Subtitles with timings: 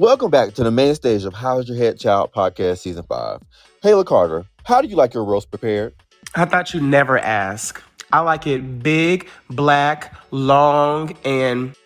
[0.00, 3.42] Welcome back to the main stage of How's Your Head Child podcast season five.
[3.84, 5.92] Hayla Carter, how do you like your roast prepared?
[6.34, 7.82] I thought you'd never ask.
[8.10, 11.76] I like it big, black, long, and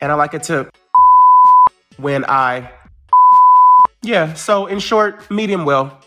[0.00, 0.70] and I like it to
[1.96, 2.70] when I
[4.02, 4.34] yeah.
[4.34, 6.00] So in short, medium well.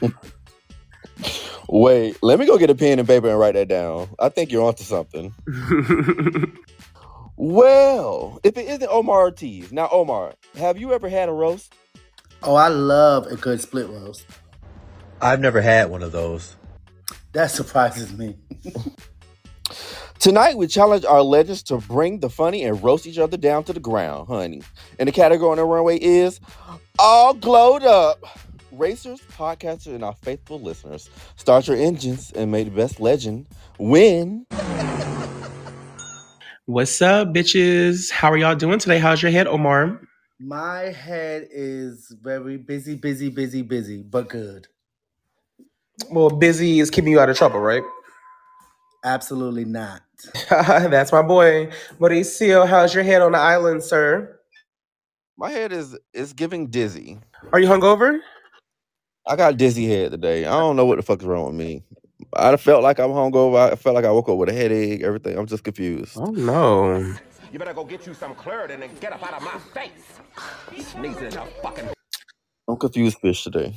[1.68, 4.08] Wait, let me go get a pen and paper and write that down.
[4.18, 5.32] I think you're onto something.
[7.36, 11.74] well, if it isn't Omar Ortiz, now Omar, have you ever had a roast?
[12.42, 14.26] Oh, I love a good split roast.
[15.20, 16.56] I've never had one of those.
[17.32, 18.36] That surprises me.
[20.18, 23.72] Tonight, we challenge our legends to bring the funny and roast each other down to
[23.72, 24.62] the ground, honey.
[24.98, 26.40] And the category on the runway is
[26.98, 28.24] all glowed up.
[28.72, 33.46] Racers, podcasters, and our faithful listeners, start your engines and may the best legend
[33.78, 34.46] win.
[36.66, 38.10] What's up, bitches?
[38.10, 38.98] How are y'all doing today?
[38.98, 40.00] How's your head, Omar?
[40.40, 44.66] My head is very busy, busy, busy, busy, but good.
[46.10, 47.82] Well, busy is keeping you out of trouble, right?
[49.04, 50.00] Absolutely not.
[50.48, 51.66] That's my boy.
[52.00, 54.40] Mauricio, how's your head on the island, sir?
[55.36, 57.18] My head is is giving dizzy.
[57.52, 58.20] Are you hungover?
[59.26, 60.46] I got dizzy head today.
[60.46, 61.82] I don't know what the fuck is wrong with me.
[62.36, 63.72] I felt like I'm hungover.
[63.72, 65.02] I felt like I woke up with a headache.
[65.02, 65.38] Everything.
[65.38, 66.16] I'm just confused.
[66.16, 67.14] Oh no.
[67.52, 70.84] You better go get you some Claritin and get up out of my face.
[70.86, 71.88] Sneezing in a fucking.
[72.68, 73.74] I'm confused fish today.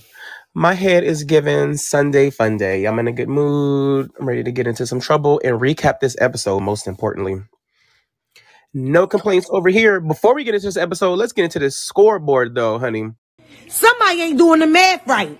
[0.53, 2.85] My head is given Sunday fun day.
[2.85, 4.09] I'm in a good mood.
[4.19, 7.43] I'm ready to get into some trouble and recap this episode, most importantly.
[8.73, 9.99] No complaints over here.
[9.99, 13.11] Before we get into this episode, let's get into this scoreboard though, honey.
[13.67, 15.37] Somebody ain't doing the math right.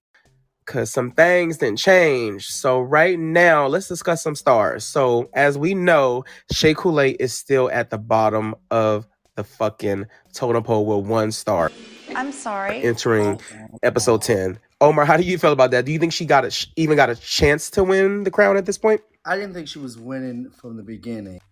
[0.68, 2.48] Cause some things didn't change.
[2.50, 4.84] So right now, let's discuss some stars.
[4.84, 10.64] So as we know, Shea Coulee is still at the bottom of the fucking totem
[10.64, 11.72] pole with one star
[12.16, 12.84] I'm sorry.
[12.84, 13.40] entering
[13.82, 14.60] episode 10.
[14.82, 15.86] Omar, how do you feel about that?
[15.86, 18.66] Do you think she got a even got a chance to win the crown at
[18.66, 19.00] this point?
[19.26, 21.40] I didn't think she was winning from the beginning.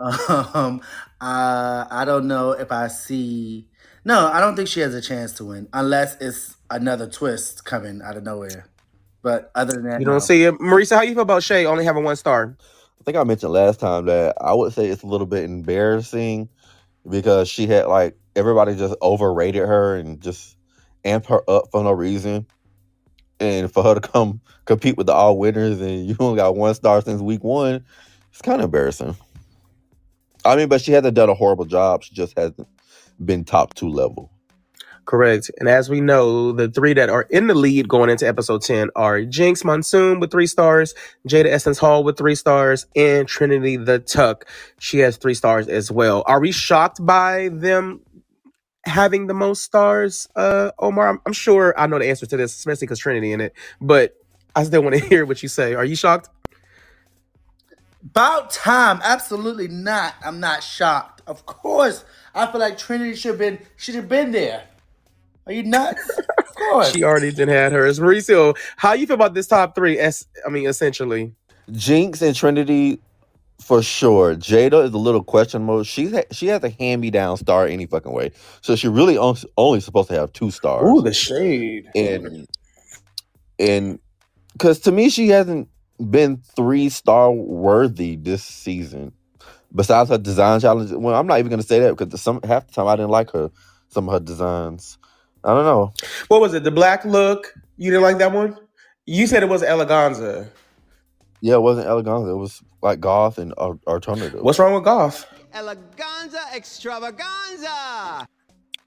[0.00, 0.80] Um,
[1.20, 3.66] uh, I don't know if I see.
[4.08, 8.00] No, I don't think she has a chance to win unless it's another twist coming
[8.02, 8.66] out of nowhere.
[9.22, 10.12] But other than that, You no.
[10.12, 10.54] don't see it.
[10.54, 12.56] Marisa, how you feel about Shea only having one star?
[13.00, 16.48] I think I mentioned last time that I would say it's a little bit embarrassing
[17.06, 20.56] because she had like everybody just overrated her and just
[21.04, 22.46] amp her up for no reason.
[23.40, 26.74] And for her to come compete with the all winners and you only got one
[26.74, 27.84] star since week one,
[28.32, 29.16] it's kind of embarrassing.
[30.46, 32.04] I mean, but she hasn't done a horrible job.
[32.04, 32.66] She just hasn't
[33.24, 34.30] been top two level.
[35.08, 35.50] Correct.
[35.58, 38.90] And as we know, the three that are in the lead going into episode 10
[38.94, 40.94] are Jinkx Monsoon with three stars,
[41.26, 44.44] Jaida Essence Hall with three stars, and Trinity the Tuck.
[44.80, 46.24] She has three stars as well.
[46.26, 48.02] Are we shocked by them
[48.84, 51.08] having the most stars, uh, Omar?
[51.08, 54.14] I'm, I'm sure I know the answer to this, especially because Trinity in it, but
[54.54, 55.72] I still want to hear what you say.
[55.72, 56.28] Are you shocked?
[58.02, 59.00] About time.
[59.02, 60.16] Absolutely not.
[60.22, 61.22] I'm not shocked.
[61.26, 62.04] Of course.
[62.38, 64.64] I feel like Trinity should have been should have been there.
[65.46, 66.08] Are you nuts?
[66.38, 66.92] of course.
[66.92, 67.98] She already did had hers.
[67.98, 69.98] Mauricio, how you feel about this top three?
[69.98, 71.32] Es- I mean, essentially.
[71.70, 72.98] Jinkx and Trinity
[73.60, 74.34] for sure.
[74.36, 75.82] Jaida is a little questionable.
[75.84, 78.30] She's ha- she has a hand me down star any fucking way.
[78.60, 80.84] So she really on- only supposed to have two stars.
[80.86, 81.88] Ooh, the shade.
[81.94, 82.46] and
[83.58, 83.98] and
[84.52, 85.68] because to me she hasn't
[86.10, 89.12] been three star worthy this season.
[89.74, 92.72] Besides her design challenge, well, I'm not even gonna say that because some half the
[92.72, 93.50] time I didn't like her
[93.88, 94.98] some of her designs.
[95.44, 95.92] I don't know.
[96.28, 96.64] What was it?
[96.64, 97.54] The black look?
[97.76, 98.56] You didn't like that one?
[99.06, 100.50] You said it was eleganza.
[101.40, 102.30] Yeah, it wasn't eleganza.
[102.30, 104.42] It was like goth and al- alternative.
[104.42, 105.26] What's wrong with goth?
[105.54, 108.26] Eleganza extravaganza.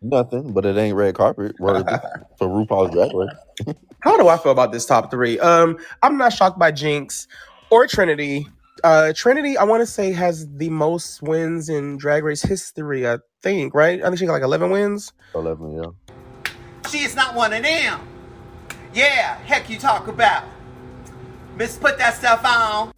[0.01, 1.83] Nothing, but it ain't red carpet worthy
[2.37, 3.75] for RuPaul's Drag Race.
[4.01, 5.39] How do I feel about this top three?
[5.39, 7.27] Um, I'm not shocked by Jinkx
[7.69, 8.47] or Trinity.
[8.83, 13.07] Uh, Trinity, I want to say, has the most wins in Drag Race history.
[13.07, 14.01] I think, right?
[14.01, 15.13] I think she got like 11 wins.
[15.35, 16.49] Eleven, yeah.
[16.89, 18.07] She's not one of them.
[18.93, 20.43] Yeah, heck you talk about.
[21.55, 22.91] Miss put that stuff on.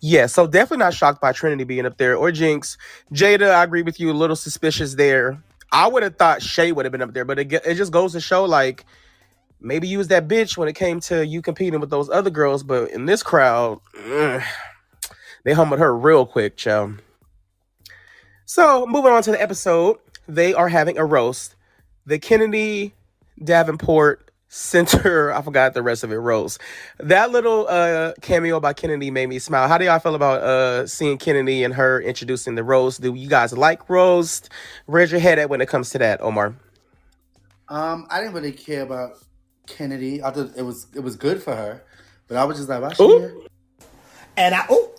[0.00, 2.76] Yeah, so definitely not shocked by Trinity being up there or Jinkx.
[3.12, 4.10] Jaida, I agree with you.
[4.10, 5.42] A little suspicious there.
[5.72, 8.12] I would have thought Shea would have been up there, but it, it just goes
[8.12, 8.84] to show like
[9.60, 12.62] maybe you was that bitch when it came to you competing with those other girls,
[12.62, 13.80] but in this crowd,
[14.10, 14.42] ugh,
[15.46, 16.94] they humbled her real quick, chow.
[18.46, 21.54] So moving on to the episode, they are having a roast.
[22.04, 22.94] The Kennedy
[23.42, 25.32] Davenport center.
[25.34, 26.16] I forgot the rest of it.
[26.16, 26.58] Rose.
[26.98, 29.68] That little uh, cameo by Kennedy made me smile.
[29.68, 33.00] How do y'all feel about uh, seeing Kennedy and her introducing the roast?
[33.00, 34.50] Do you guys like roast?
[34.88, 36.56] Raise your head at when it comes to that, Omar.
[37.68, 39.12] Um, I didn't really care about
[39.68, 40.24] Kennedy.
[40.24, 41.84] I thought it was it was good for her,
[42.26, 43.36] but I was just like, why she here?
[44.36, 44.92] And I, oh,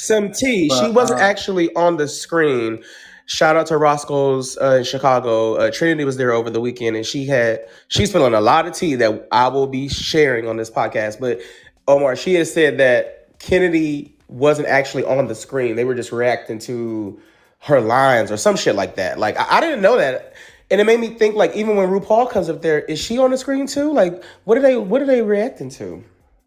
[0.00, 0.68] Some tea.
[0.68, 2.82] she wasn't uh, actually on the screen.
[3.26, 5.54] Shout out to Roscoe's uh, in Chicago.
[5.54, 8.74] Uh, Trinity was there over the weekend, and she had she's feeling a lot of
[8.74, 11.20] tea that I will be sharing on this podcast.
[11.20, 11.40] But
[11.86, 16.58] Omar, she has said that Kennedy wasn't actually on the screen; they were just reacting
[16.60, 17.20] to
[17.60, 19.18] her lines or some shit like that.
[19.18, 20.34] Like I, I didn't know that,
[20.70, 23.30] and it made me think like even when RuPaul comes up there, is she on
[23.30, 23.92] the screen too?
[23.92, 26.04] Like what are they what are they reacting to?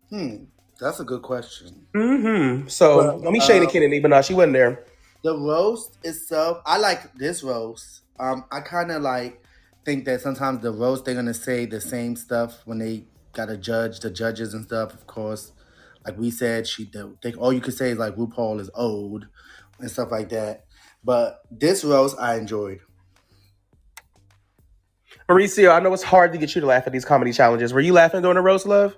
[0.09, 0.35] Hmm,
[0.79, 1.85] that's a good question.
[1.93, 2.67] Mm-hmm.
[2.67, 4.85] So Well, let me shade uh, Kennedy, but no, she wasn't there.
[5.23, 8.01] The roast itself, I like this roast.
[8.19, 9.41] Um, I kind of like
[9.85, 13.99] think that sometimes the roast they're gonna say the same stuff when they gotta judge
[13.99, 14.93] the judges and stuff.
[14.93, 15.51] Of course,
[16.05, 19.27] like we said, she the, they, all you could say is like RuPaul is old
[19.79, 20.65] and stuff like that.
[21.03, 22.79] But this roast I enjoyed.
[25.29, 27.73] Mauricio, I know it's hard to get you to laugh at these comedy challenges.
[27.73, 28.97] Were you laughing during the roast, love?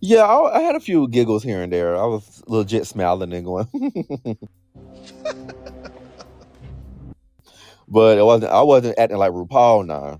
[0.00, 1.96] Yeah, I, I had a few giggles here and there.
[1.96, 3.66] I was legit smiling and going,
[7.88, 8.52] but it wasn't.
[8.52, 9.86] I wasn't acting like RuPaul.
[9.86, 10.16] Nah,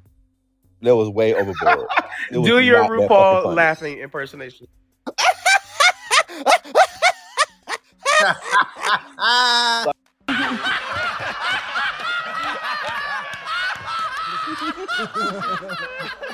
[0.83, 1.87] that was way overboard.
[2.33, 3.57] Was Do your not that fucking RuPaul funny.
[3.57, 4.69] laughing impersonation.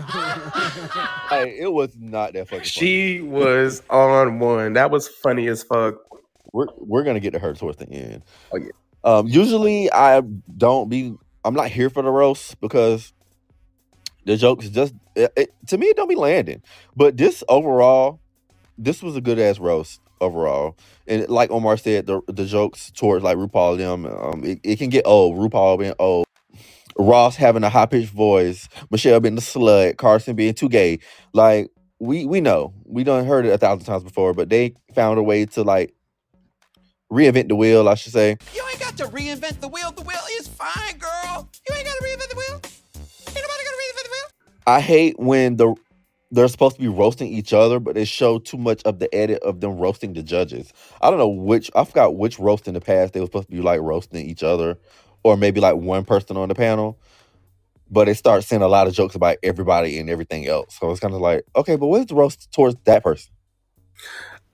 [1.30, 2.64] Hey, it was not that fucking funny.
[2.64, 4.72] She was on one.
[4.72, 5.94] That was funny as fuck.
[6.52, 8.22] We're we're gonna get to her towards the end.
[8.52, 8.70] Oh, yeah.
[9.04, 10.20] Um, usually I
[10.56, 11.14] don't be.
[11.44, 13.12] I'm not here for the roast because
[14.24, 16.62] the jokes just it, it- to me it don't be landing.
[16.96, 18.20] But this overall,
[18.76, 20.76] this was a good ass roast overall.
[21.06, 24.90] And like Omar said, the the jokes towards like RuPaul them, um, it, it can
[24.90, 25.36] get old.
[25.36, 26.26] RuPaul being old.
[26.98, 30.98] Ross having a high pitched voice, Michelle being the slut, Carson being too gay.
[31.32, 35.18] Like we we know we done heard it a thousand times before, but they found
[35.18, 35.94] a way to like
[37.12, 37.88] reinvent the wheel.
[37.88, 38.36] I should say.
[38.54, 39.92] You ain't got to reinvent the wheel.
[39.92, 41.48] The wheel is fine, girl.
[41.68, 42.60] You ain't got to reinvent the wheel.
[42.94, 44.30] Ain't nobody got to reinvent the wheel.
[44.66, 45.74] I hate when the
[46.32, 49.42] they're supposed to be roasting each other, but they show too much of the edit
[49.42, 50.72] of them roasting the judges.
[51.02, 53.56] I don't know which I forgot which roast in the past they were supposed to
[53.56, 54.78] be like roasting each other,
[55.22, 56.98] or maybe like one person on the panel.
[57.90, 60.76] But they start saying a lot of jokes about everybody and everything else.
[60.78, 63.32] So it's kind of like, okay, but what's the roast towards that person?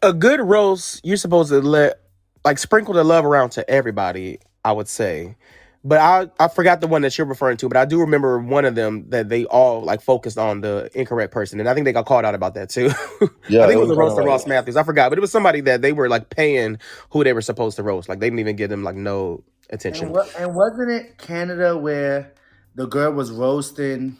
[0.02, 2.00] A good roast, you're supposed to let
[2.44, 5.36] like sprinkle the love around to everybody, I would say.
[5.84, 8.64] But I I forgot the one that you're referring to, but I do remember one
[8.64, 11.60] of them that they all like focused on the incorrect person.
[11.60, 12.90] And I think they got called out about that too.
[13.48, 14.76] Yeah, I think it was, was a roast of kinda Ross like- Mathews.
[14.76, 16.78] I forgot, but it was somebody that they were like paying
[17.10, 18.08] who they were supposed to roast.
[18.08, 20.08] Like they didn't even give them like no attention.
[20.08, 22.32] And, and wasn't it Canada where
[22.74, 24.16] the girl was roasting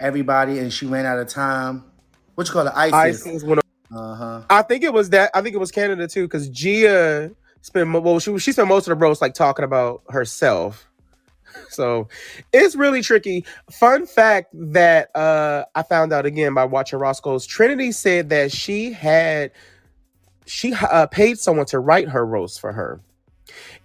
[0.00, 1.84] everybody and she ran out of time?
[2.34, 2.72] What you call it?
[2.74, 3.26] ISIS.
[3.26, 3.44] ISIS
[3.92, 4.42] Uh huh.
[4.50, 5.30] I think it was that.
[5.34, 7.30] I think it was Canada too, because Gia
[7.62, 10.88] spent well, she she spent most of the roast like talking about herself.
[11.70, 12.08] So
[12.52, 13.46] it's really tricky.
[13.70, 18.92] Fun fact that uh I found out again by watching Roscoe's Trinity said that she
[18.92, 19.52] had
[20.44, 23.00] she uh, paid someone to write her roast for her.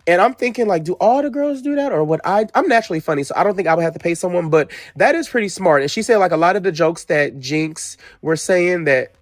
[0.08, 2.48] And I'm thinking, like, do all the girls do that, or would I?
[2.56, 4.50] I'm naturally funny, so I don't think I would have to pay someone.
[4.50, 5.82] But that is pretty smart.
[5.82, 9.14] And she said, like, a lot of the jokes that Jinkx were saying that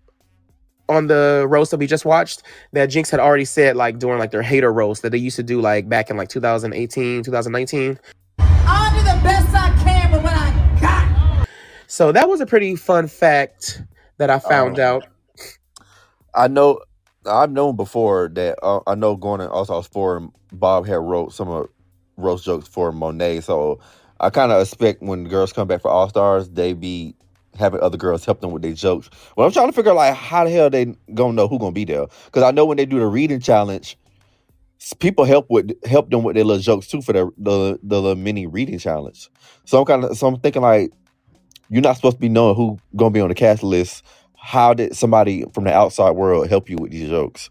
[0.89, 2.43] on the roast that we just watched
[2.73, 5.43] that Jinkx had already said like during like their hater roast that they used to
[5.43, 7.99] do like back in like 2018, 2019.
[8.39, 11.47] I'll do the best I can with what I got.
[11.85, 13.83] So that was a pretty fun fact
[14.17, 14.83] that I oh, found Oh.
[14.95, 15.05] out.
[16.33, 16.81] I know
[17.25, 21.33] I've known before that uh, I know going in All Stars four, Bob had wrote
[21.33, 21.69] some of
[22.17, 23.41] roast jokes for Monet.
[23.41, 23.79] So
[24.19, 27.15] I kind of expect when girls come back for All Stars, they be
[27.57, 29.09] having other girls help them with their jokes.
[29.35, 31.71] Well, I'm trying to figure out like how the hell they gonna know who gonna
[31.73, 33.97] be there because I know when they do the reading challenge,
[34.99, 38.15] people help with help them with their little jokes too for the the, the little
[38.15, 39.29] mini reading challenge.
[39.65, 40.91] So I'm kind of so I'm thinking like
[41.69, 44.03] you're not supposed to be knowing who gonna be on the cast list.
[44.41, 47.49] How did somebody from the outside world help you with these jokes?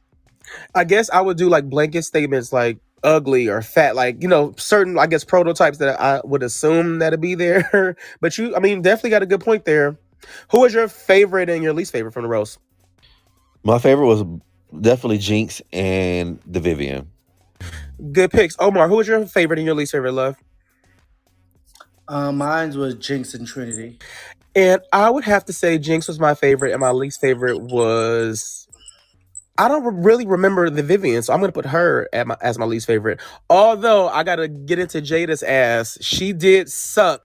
[0.75, 4.55] I guess I would do like blanket statements like ugly or fat, like you know
[4.57, 7.97] certain I guess prototypes that I would assume that'd be there.
[8.21, 9.99] but you, I mean, definitely got a good point there.
[10.51, 12.59] Who was your favorite and your least favorite from the roast?
[13.63, 14.25] My favorite was
[14.81, 17.11] definitely Jinkx and the Vivienne.
[18.13, 18.57] Good picks.
[18.59, 20.13] Omar, who was your favorite and your least favorite?
[20.13, 20.37] Love.
[22.07, 23.99] Uh, mine was Jinkx and Trinity.
[24.59, 28.67] And I would have to say Jinkx was my favorite, and my least favorite was
[29.57, 32.85] I don't really remember the Vivienne, so I'm gonna put her my, as my least
[32.85, 33.21] favorite.
[33.49, 37.25] Although I gotta get into Jaida's ass, she did suck.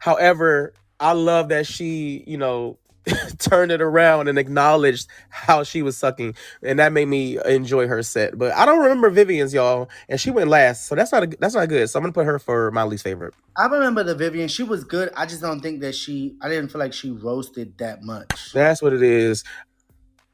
[0.00, 2.78] However, I love that she, you know,
[3.38, 8.02] turned it around and acknowledged how she was sucking, and that made me enjoy her
[8.02, 8.38] set.
[8.38, 11.54] But I don't remember Vivienne's, y'all, and she went last, so that's not a, that's
[11.54, 11.88] not good.
[11.88, 13.34] So I'm gonna put her for my least favorite.
[13.56, 14.48] I remember the Vivian.
[14.48, 15.10] She was good.
[15.16, 16.36] I just don't think that she.
[16.42, 18.52] I didn't feel like she roasted that much.
[18.52, 19.44] That's what it is.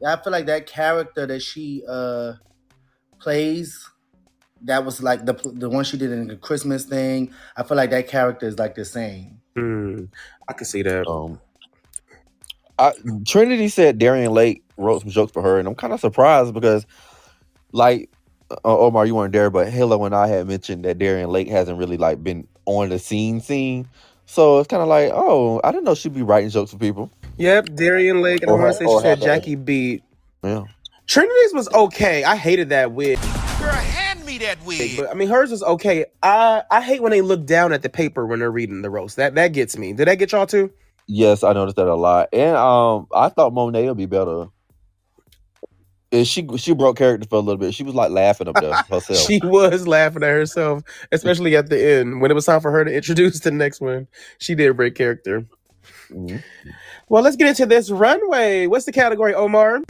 [0.04, 2.34] I feel like that character that she uh
[3.20, 3.90] plays.
[4.62, 7.32] That was like the the one she did in the Christmas thing.
[7.56, 9.40] I feel like that character is like the same.
[9.54, 10.04] Hmm,
[10.48, 11.06] I can see that.
[11.06, 11.40] Um,
[12.78, 12.92] I,
[13.26, 16.86] Trinity said Darienne Lake wrote some jokes for her, and I'm kind of surprised because,
[17.72, 18.10] like,
[18.50, 21.78] uh, Omar, you weren't there, but Halo and I had mentioned that Darienne Lake hasn't
[21.78, 23.88] really like been on the scene scene.
[24.26, 27.10] So it's kind of like, oh, I didn't know she'd be writing jokes for people.
[27.36, 30.02] Yep, Darienne Lake, and I want to say she said have a- Jackie Beat.
[30.42, 30.64] Yeah.
[31.06, 32.24] Trinity's was okay.
[32.24, 34.96] I hated that wig, Girl, hand me that wig.
[34.96, 36.06] but I mean hers was okay.
[36.22, 39.16] I I hate when they look down at the paper when they're reading the roast.
[39.16, 39.92] That that gets me.
[39.92, 40.72] Did that get y'all too?
[41.06, 44.46] Yes, I noticed that a lot, and um, I thought Monet would be better.
[46.12, 47.74] And she she broke character for a little bit.
[47.74, 49.18] She was like laughing up there herself.
[49.18, 52.84] She was laughing at herself, especially at the end when it was time for her
[52.84, 54.06] to introduce the next one.
[54.38, 55.44] She did break character.
[56.10, 56.42] Mhm.
[57.08, 58.66] Well, let's get into this runway.
[58.66, 59.82] What's the category, Omar?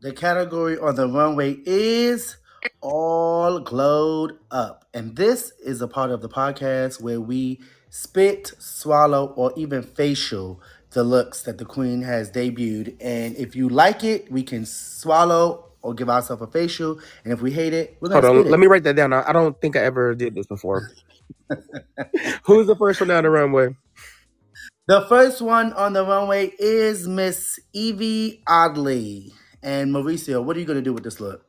[0.00, 2.36] The category on the runway is
[2.80, 4.86] all glowed up.
[4.94, 7.60] And this is a part of the podcast where we
[7.90, 10.60] spit, swallow, or even facial
[10.92, 12.96] the looks that the queen has debuted.
[13.00, 17.00] And if you like it, we can swallow or give ourselves a facial.
[17.24, 18.60] And if we hate it, we're Hold gonna on, spit let it.
[18.60, 19.12] me write that down.
[19.12, 20.90] I I don't think I ever did this before.
[22.44, 23.76] Who's the first one down the runway?
[24.88, 29.32] The first one on the runway is Miss Yvie Oddly.
[29.62, 31.47] And Mauricio, what are you gonna do with this look?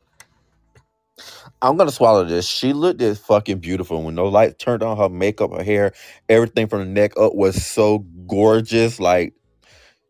[1.61, 2.47] I'm gonna swallow this.
[2.47, 5.93] She looked as fucking beautiful when the light turned on her makeup, her hair,
[6.29, 8.99] everything from the neck up was so gorgeous.
[8.99, 9.33] Like,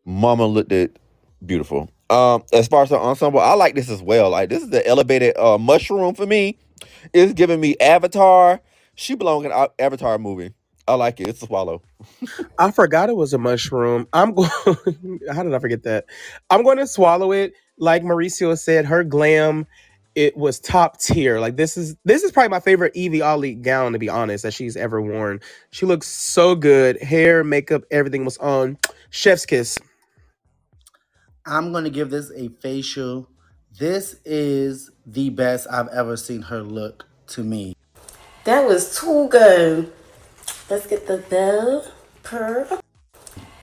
[0.06, 1.00] Mama looked it
[1.46, 1.90] beautiful.
[2.10, 4.32] Um, as far as the ensemble, I like this as well.
[4.32, 6.60] Like, this is the elevated uh mushroom for me.
[7.14, 8.62] It's giving me Avatar.
[8.96, 10.54] She belongs in Avatar movie.
[10.88, 11.30] I like it.
[11.30, 11.84] It's a swallow.
[12.58, 14.08] I forgot it was a mushroom.
[14.14, 14.50] I'm going.
[15.32, 16.06] how did I forget that?
[16.50, 17.54] I'm going to swallow it.
[17.78, 19.68] Like Mauricio said, her glam,
[20.20, 21.40] it was top tier.
[21.40, 24.54] Like this is this is probably my favorite Yvie Oddly gown to be honest that
[24.54, 25.40] she's ever worn.
[25.72, 27.02] She looks so good.
[27.02, 28.78] Hair, makeup, everything was on.
[29.12, 29.80] Chef's kiss.
[31.46, 33.30] I'm gonna give this a facial.
[33.80, 37.78] This is the best I've ever seen her look to me.
[38.44, 39.90] That was too good.
[40.70, 41.90] Let's get the bell
[42.24, 42.68] per.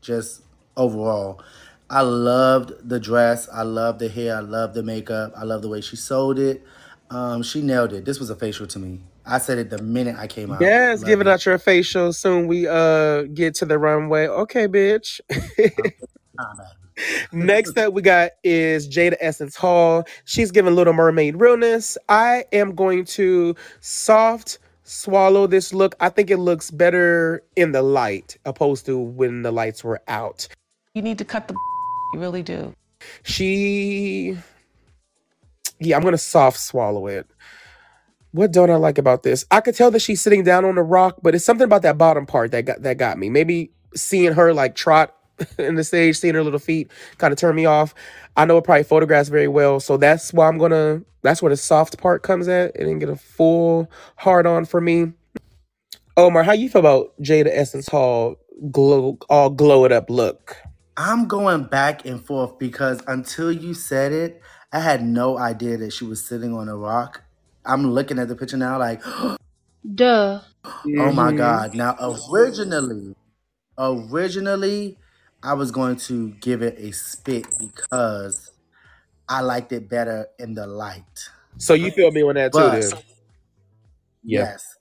[0.00, 0.40] Just
[0.74, 1.42] overall.
[1.90, 3.48] I loved the dress.
[3.52, 4.36] I loved the hair.
[4.36, 5.32] I loved the makeup.
[5.36, 6.64] I love the way she sold it.
[7.10, 8.04] Um, she nailed it.
[8.04, 9.00] This was a facial to me.
[9.24, 10.60] I said it the minute I came out.
[10.60, 11.30] Yes, Love give it it.
[11.32, 12.12] out your facial.
[12.12, 14.26] Soon we uh get to the runway.
[14.28, 15.20] Okay, bitch.
[17.32, 20.04] Next up, we got is Jaida Essence Hall.
[20.24, 21.98] She's giving Little Mermaid realness.
[22.08, 25.94] I am going to soft swallow this look.
[26.00, 30.48] I think it looks better in the light opposed to when the lights were out.
[30.94, 31.56] You need to cut the.
[32.12, 32.74] You really do.
[33.22, 34.36] She,
[35.80, 37.26] yeah, I'm gonna soft swallow it.
[38.32, 39.46] What don't I like about this?
[39.50, 41.98] I could tell that she's sitting down on the rock, but it's something about that
[41.98, 43.30] bottom part that got that got me.
[43.30, 45.14] Maybe seeing her like trot
[45.58, 47.94] in the stage, seeing her little feet kind of turned me off.
[48.36, 51.02] I know it probably photographs very well, so that's why I'm gonna.
[51.22, 52.70] That's where the soft part comes at.
[52.76, 55.12] It didn't get a full hard on for me.
[56.16, 58.36] Omar, how you feel about Jaida Essence Hall
[58.70, 60.56] glow all glow it up look?
[60.96, 64.40] I'm going back and forth because until you said it,
[64.72, 67.22] I had no idea that she was sitting on a rock.
[67.64, 69.02] I'm looking at the picture now, like,
[69.94, 70.42] Duh.
[70.98, 71.32] oh my Mhm.
[71.32, 71.74] god!
[71.74, 71.96] Now,
[72.30, 73.14] originally,
[73.78, 74.98] originally,
[75.42, 78.50] I was going to give it a spit because
[79.28, 81.30] I liked it better in the light.
[81.58, 82.98] So you feel me on that too, But then?
[84.28, 84.46] Yeah.
[84.46, 84.76] Yes.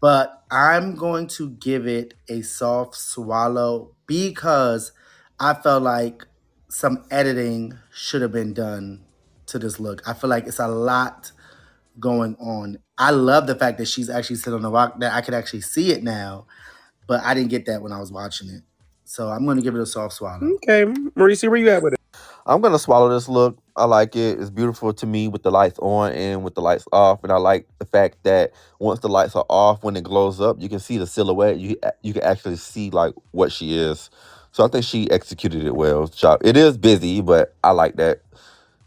[0.00, 4.92] But I'm going to give it a soft swallow because
[5.38, 6.26] I felt like
[6.68, 9.04] some editing should have been done
[9.46, 10.02] to this look.
[10.06, 11.30] I feel like it's a lot
[12.00, 12.78] going on.
[12.98, 15.60] I love the fact that she's actually sitting on the rock that I could actually
[15.60, 16.46] see it now,
[17.06, 18.62] but I didn't get that when I was watching it.
[19.04, 20.54] So I'm going to give it a soft swallow.
[20.56, 22.00] Okay, Mauricio, where you at with it?
[22.48, 23.58] I'm gonna swallow this look.
[23.74, 24.38] I like it.
[24.38, 27.38] It's beautiful to me with the lights on and with the lights off, and I
[27.38, 30.78] like the fact that once the lights are off, when it glows up, you can
[30.78, 31.58] see the silhouette.
[31.58, 34.10] You you can actually see like what she is.
[34.56, 36.06] So I think she executed it well.
[36.06, 36.40] Job.
[36.42, 38.22] It is busy, but I like that.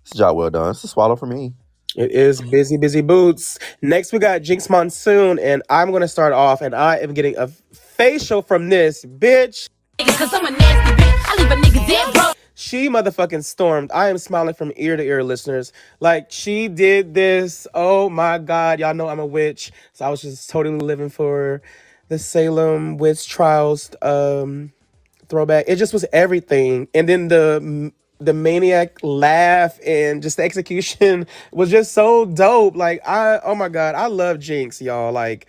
[0.02, 0.72] It's a job well done.
[0.72, 1.54] It's a swallow for me.
[1.96, 3.60] It is busy, busy boots.
[3.84, 7.50] Next, we got Jinkx Monsoon, and I'm gonna start off, and I am getting a
[7.72, 9.70] facial from this bitch.
[10.00, 11.24] Cause I'm a nasty bitch.
[11.28, 12.36] I leave a nigga dead broke.
[12.56, 13.92] She motherfucking stormed.
[13.94, 15.72] I am smiling from ear to ear, listeners.
[16.00, 17.68] Like she did this.
[17.76, 21.62] Oh my god, y'all know I'm a witch, so I was just totally living for
[22.08, 24.72] the Salem witch trials um
[25.30, 25.66] throwback.
[25.68, 31.72] It just was everything, and then the the maniac laugh and just the execution was
[31.72, 32.76] just so dope.
[32.76, 35.12] Like I, oh my god, I love Jinkx, y'all.
[35.12, 35.48] Like,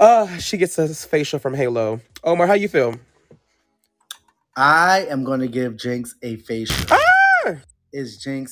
[0.00, 2.00] uh, she gets a facial from Halo.
[2.24, 2.96] Omar, how you feel?
[4.56, 6.86] I am gonna give Jinkx a facial.
[6.90, 7.54] Ah!
[7.92, 8.50] Is Jinkx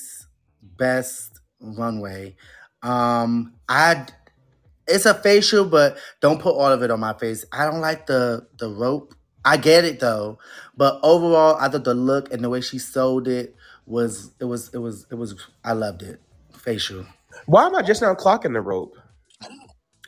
[0.79, 2.37] best runway?
[2.83, 4.07] Um, I
[4.87, 7.45] it's a facial, but don't put all of it on my face.
[7.53, 9.15] I don't like the the rope.
[9.45, 10.39] I get it though,
[10.77, 13.55] but overall, I thought the look and the way she sold it
[13.87, 15.35] was it was it was it was.
[15.65, 16.21] I loved it.
[16.53, 17.07] Facial.
[17.47, 18.97] Why am I just now clocking the rope?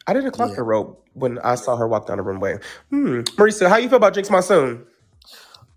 [0.07, 0.57] I didn't clock Yeah.
[0.57, 2.59] the rope when I saw her walk down the runway.
[2.91, 3.21] Hmm.
[3.39, 4.85] Marisa, how you feel about Jinkx Monsoon?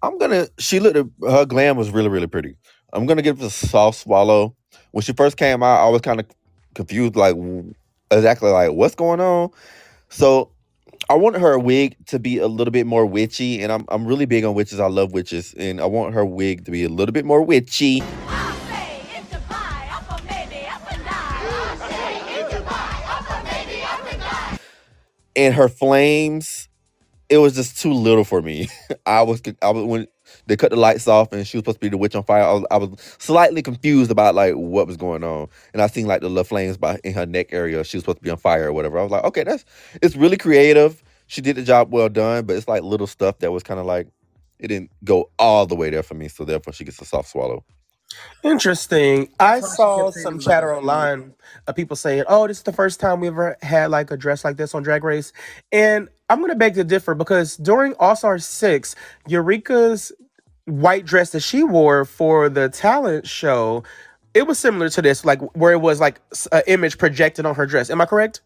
[0.02, 0.48] I'm gonna.
[0.60, 0.98] She looked.
[1.24, 2.56] Her glam was really, really pretty.
[2.94, 4.56] I'm gonna give it a soft swallow.
[4.92, 6.26] When she first came out, I was kind of
[6.74, 7.74] confused, like w-
[8.12, 9.50] exactly like what's going on.
[10.10, 10.52] So
[11.08, 14.26] I want her wig to be a little bit more witchy, and I'm I'm really
[14.26, 14.80] big on witches.
[14.80, 18.02] I love witches, and I want her wig to be a little bit more witchy.
[25.38, 26.70] And her flames,
[27.30, 28.70] it was just too little for me.
[29.06, 30.08] I was I was when
[30.48, 32.44] they cut the lights off and she was supposed to be the witch on fire.
[32.44, 36.08] I was, I was slightly confused about like what was going on, and I seen
[36.08, 37.84] like the little flames by in her neck area.
[37.84, 39.00] She was supposed to be on fire or whatever.
[39.00, 39.66] I was like, okay, that's
[40.02, 41.04] it's really creative.
[41.28, 43.86] She did the job well done, but it's like little stuff that was kind of
[43.86, 44.08] like
[44.60, 46.28] it didn't go all the way there for me.
[46.30, 47.64] So therefore, she gets a soft swallow.
[48.44, 49.30] Interesting.
[49.40, 51.34] I That's why she saw some chatter online
[51.68, 54.46] of people saying, "Oh, this is the first time we ever had like a dress
[54.46, 55.34] like this on Drag Race,"
[55.74, 58.96] and I'm gonna beg to differ because during All Star Six,
[59.28, 60.14] Eureka's
[60.66, 63.84] white dress that she wore for the talent show,
[64.34, 66.20] it was similar to this, like where it was like
[66.52, 67.90] an image projected on her dress.
[67.90, 68.42] Am I correct?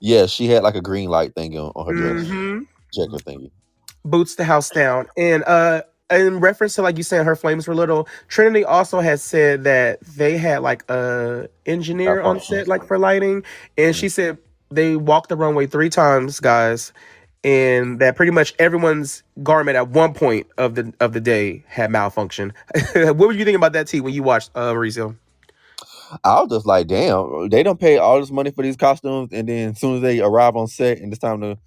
[0.00, 2.62] Yeah, she had like a green light thing on, on her dress, Mm-hmm.
[2.92, 3.50] checker thingy.
[4.04, 5.06] boots the house down.
[5.16, 9.22] And uh in reference to like you saying her flames were little, Trinity also has
[9.22, 13.44] said that they had like a engineer on set like for lighting,
[13.78, 14.38] and she said
[14.72, 16.92] they walked the runway three times, guys,
[17.44, 21.90] and that pretty much everyone's garment at one point of the of the day had
[21.90, 22.52] malfunction.
[22.94, 25.16] what were you thinking about that T when you watched uh Mauricio?
[26.24, 29.48] I was just like, damn, they don't pay all this money for these costumes, and
[29.48, 31.58] then as soon as they arrive on set and it's time to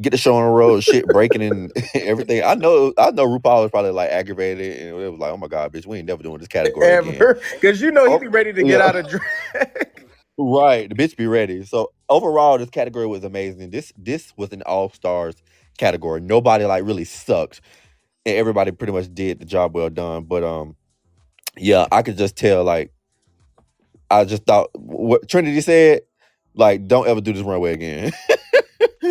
[0.00, 2.42] get the show on the road, shit breaking and everything.
[2.44, 5.48] I know, I know RuPaul was probably like aggravated, and it was like, oh my
[5.48, 7.14] god, bitch, we ain't never doing this category again.
[7.14, 10.06] Ever, because you know he'd Oh, be ready to get out of drag.
[10.38, 11.64] Right, the bitch be ready.
[11.64, 13.70] So overall, this category was amazing.
[13.70, 15.36] This this was an all stars
[15.78, 16.20] category.
[16.20, 17.60] Nobody like really sucked,
[18.26, 20.24] and everybody pretty much did the job well done.
[20.24, 20.76] But um,
[21.56, 22.92] yeah, I could just tell like
[24.10, 26.02] I just thought what Trinity said.
[26.54, 28.12] Like, don't ever do this runway again.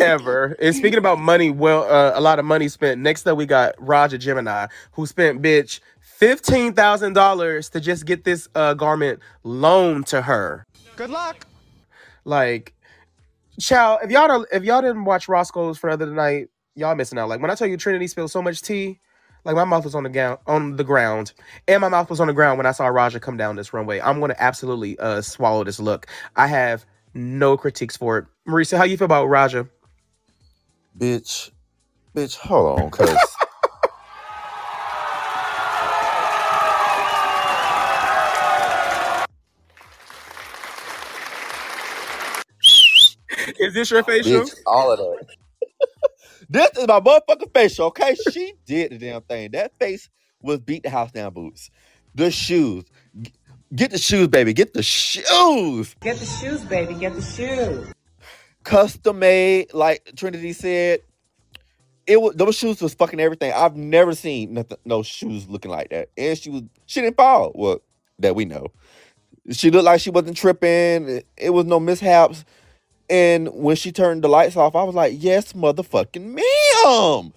[0.00, 0.56] ever.
[0.60, 3.00] And speaking about money, well, uh, a lot of money spent.
[3.00, 8.24] Next up, we got Raja Gemini, who spent bitch fifteen thousand dollars to just get
[8.24, 10.64] this uh, garment loaned to her.
[10.96, 11.46] Good luck.
[12.24, 12.74] Like,
[13.60, 17.28] child, if y'all if y'all didn't watch Roscoe's for the other night, y'all missing out.
[17.28, 19.00] Like when I tell you Trinity spilled so much tea.
[19.44, 21.32] Like my mouth was on the ground, on the ground,
[21.68, 24.00] and my mouth was on the ground when I saw Raja come down this runway.
[24.00, 26.06] I'm gonna absolutely uh, swallow this look.
[26.36, 28.26] I have no critiques for it.
[28.46, 29.66] Marisa, how you feel about Raja?
[30.98, 31.50] bitch,
[32.14, 33.16] bitch, hold on, cause
[43.68, 44.42] Is this your facial?
[44.42, 45.26] bitch, all of that.
[46.48, 48.16] this is my motherfucking facial, okay?
[48.32, 49.50] She did the damn thing.
[49.52, 50.08] That face
[50.40, 51.70] was beat the house down boots.
[52.14, 52.84] The shoes.
[53.74, 54.54] Get the shoes, baby.
[54.54, 55.94] Get the shoes.
[56.00, 56.94] Get the shoes, baby.
[56.94, 57.92] Get the shoes.
[58.64, 61.00] Custom made, like Trinity said.
[62.06, 63.52] It was those shoes was fucking everything.
[63.54, 66.08] I've never seen nothing, no shoes looking like that.
[66.16, 67.52] And she was she didn't fall.
[67.54, 67.80] Well,
[68.20, 68.68] that we know.
[69.50, 71.08] She looked like she wasn't tripping.
[71.08, 72.46] It, it was no mishaps.
[73.10, 77.32] And when she turned the lights off, I was like, yes, motherfucking ma'am.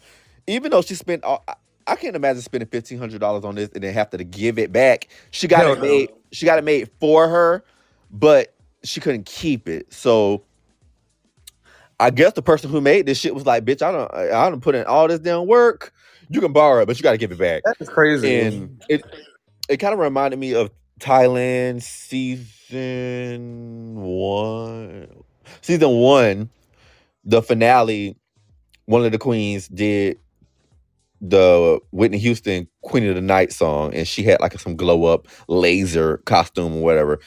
[0.47, 1.55] Even though she spent all, I,
[1.87, 4.71] I can't imagine spending fifteen hundred dollars on this and then have to give it
[4.71, 5.07] back.
[5.31, 5.81] She got Hell it no.
[5.81, 6.09] made.
[6.31, 7.63] She got it made for her,
[8.11, 8.53] but
[8.83, 9.91] she couldn't keep it.
[9.93, 10.43] So
[11.99, 14.61] I guess the person who made this shit was like, "Bitch, I don't, I don't
[14.61, 15.93] put in all this damn work.
[16.29, 18.41] You can borrow it, but you got to give it back." That is crazy.
[18.41, 19.03] And it
[19.69, 22.41] it kind of reminded me of Thailand season
[23.95, 25.20] one.
[25.61, 26.49] Season one,
[27.23, 28.17] the finale.
[28.85, 30.17] One of the queens did
[31.21, 35.27] the Whitney Houston Queen of the Night song, and she had like some glow up
[35.47, 37.19] laser costume or whatever.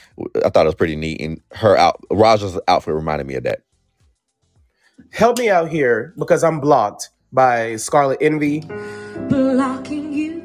[0.44, 3.60] I thought it was pretty neat, and her out Raja's outfit reminded me of that.
[5.12, 8.60] Help me out here because I'm blocked by Scarlet Envy.
[9.28, 10.42] Blocking you.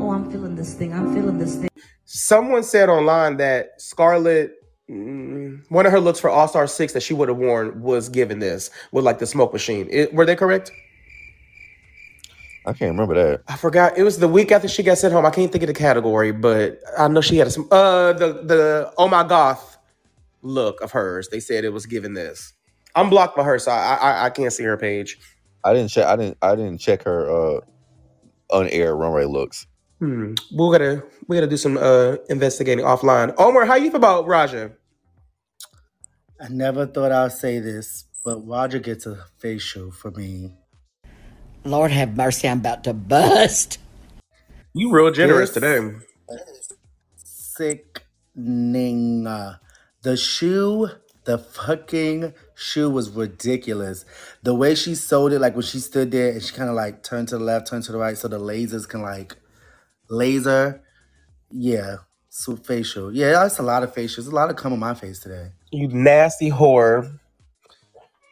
[0.00, 0.92] Oh, I'm feeling this thing.
[0.92, 1.70] I'm feeling this thing.
[2.04, 4.52] Someone said online that Scarlet,
[4.90, 8.08] mm, one of her looks for All Star Six that she would have worn was
[8.08, 9.88] given this with like the smoke machine.
[9.90, 10.72] It, were they correct?
[12.66, 13.42] I can't remember that.
[13.48, 13.96] I forgot.
[13.96, 15.24] It was the week after she got sent home.
[15.24, 17.68] I can't think of the category, but I know she had some.
[17.70, 19.78] Uh, the the oh my goth
[20.42, 21.28] look of hers.
[21.28, 22.54] They said it was given this.
[22.94, 25.18] I'm blocked by her, so I I, I can't see her page.
[25.64, 26.06] I didn't check.
[26.06, 26.38] I didn't.
[26.42, 27.60] I didn't check her uh
[28.50, 29.67] on air runway looks.
[29.98, 30.34] Hmm.
[30.52, 33.34] We gotta we gotta do some uh investigating offline.
[33.38, 34.72] Omar, how you feel about Raja?
[36.40, 40.52] I never thought I'd say this, but Roger gets a facial for me.
[41.64, 43.78] Lord have mercy, I'm about to bust.
[44.74, 45.96] You real generous This today.
[47.16, 49.26] sickening.
[49.26, 49.56] Uh,
[50.02, 50.90] The shoe,
[51.24, 54.04] the fucking shoe was ridiculous.
[54.44, 57.02] The way she sold it, like when she stood there and she kind of like
[57.02, 59.36] turned to the left, turned to the right, so the lasers can like
[60.08, 60.82] laser.
[61.50, 61.96] Yeah,
[62.28, 63.12] so facial.
[63.14, 64.26] Yeah, that's a lot of facials.
[64.30, 65.52] A lot of come on my face today.
[65.70, 67.18] You nasty whore.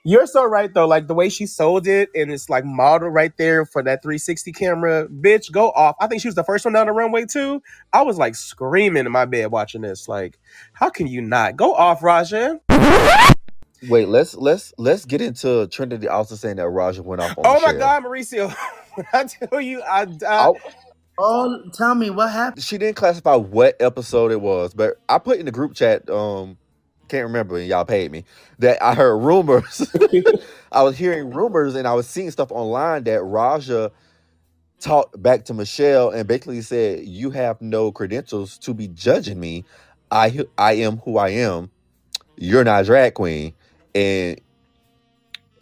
[0.04, 0.86] You're so right though.
[0.86, 4.52] Like the way she sold it, and it's like model right there for that 360
[4.52, 5.08] camera.
[5.08, 5.96] Bitch, go off.
[6.00, 7.60] I think she was the first one down the runway too.
[7.92, 10.06] I was like screaming in my bed watching this.
[10.08, 10.38] Like,
[10.74, 12.60] how can you not go off, Raja?
[13.88, 17.60] Wait, let's let's let's get into Trinity also saying that Raja went off on Oh
[17.60, 17.78] my Michelle.
[17.78, 18.54] God, Mauricio!
[18.94, 20.54] when I tell you, I died.
[20.56, 20.70] I-
[21.18, 22.64] Oh, tell me what happened.
[22.64, 26.08] she didn't classify what episode it was, but I put in the group chat.
[26.10, 26.58] Um,
[27.08, 28.24] can't remember, and y'all paid me.
[28.58, 29.88] That I heard rumors.
[30.72, 33.92] I was hearing rumors, and I was seeing stuff online that Raja
[34.80, 39.64] talked back to Michelle and basically said, "You have no credentials to be judging me.
[40.10, 41.70] I I am who I am.
[42.36, 43.54] You're not a drag queen."
[43.94, 44.40] And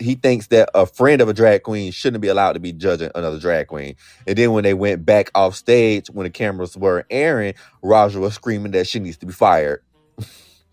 [0.01, 3.11] he thinks that a friend of a drag queen shouldn't be allowed to be judging
[3.15, 3.97] another drag queen.
[4.27, 8.35] And then when they went back off stage, when the cameras were airing, Raja was
[8.35, 9.83] screaming that she needs to be fired.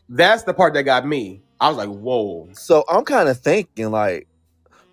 [0.10, 1.42] That's the part that got me.
[1.60, 2.50] I was like, whoa.
[2.54, 4.28] So I'm kind of thinking, like,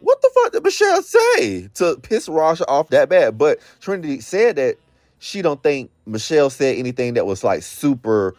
[0.01, 3.39] what the fuck did Michelle say to piss Raja off that bad?
[3.39, 4.77] But Trinity said that
[5.19, 8.37] she don't think Michelle said anything that was like super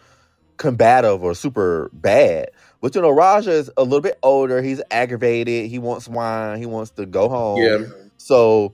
[0.57, 2.51] combative or super bad.
[2.81, 4.61] But you know, Raja is a little bit older.
[4.61, 5.69] He's aggravated.
[5.69, 6.59] He wants wine.
[6.59, 7.61] He wants to go home.
[7.61, 7.85] Yeah.
[8.17, 8.73] So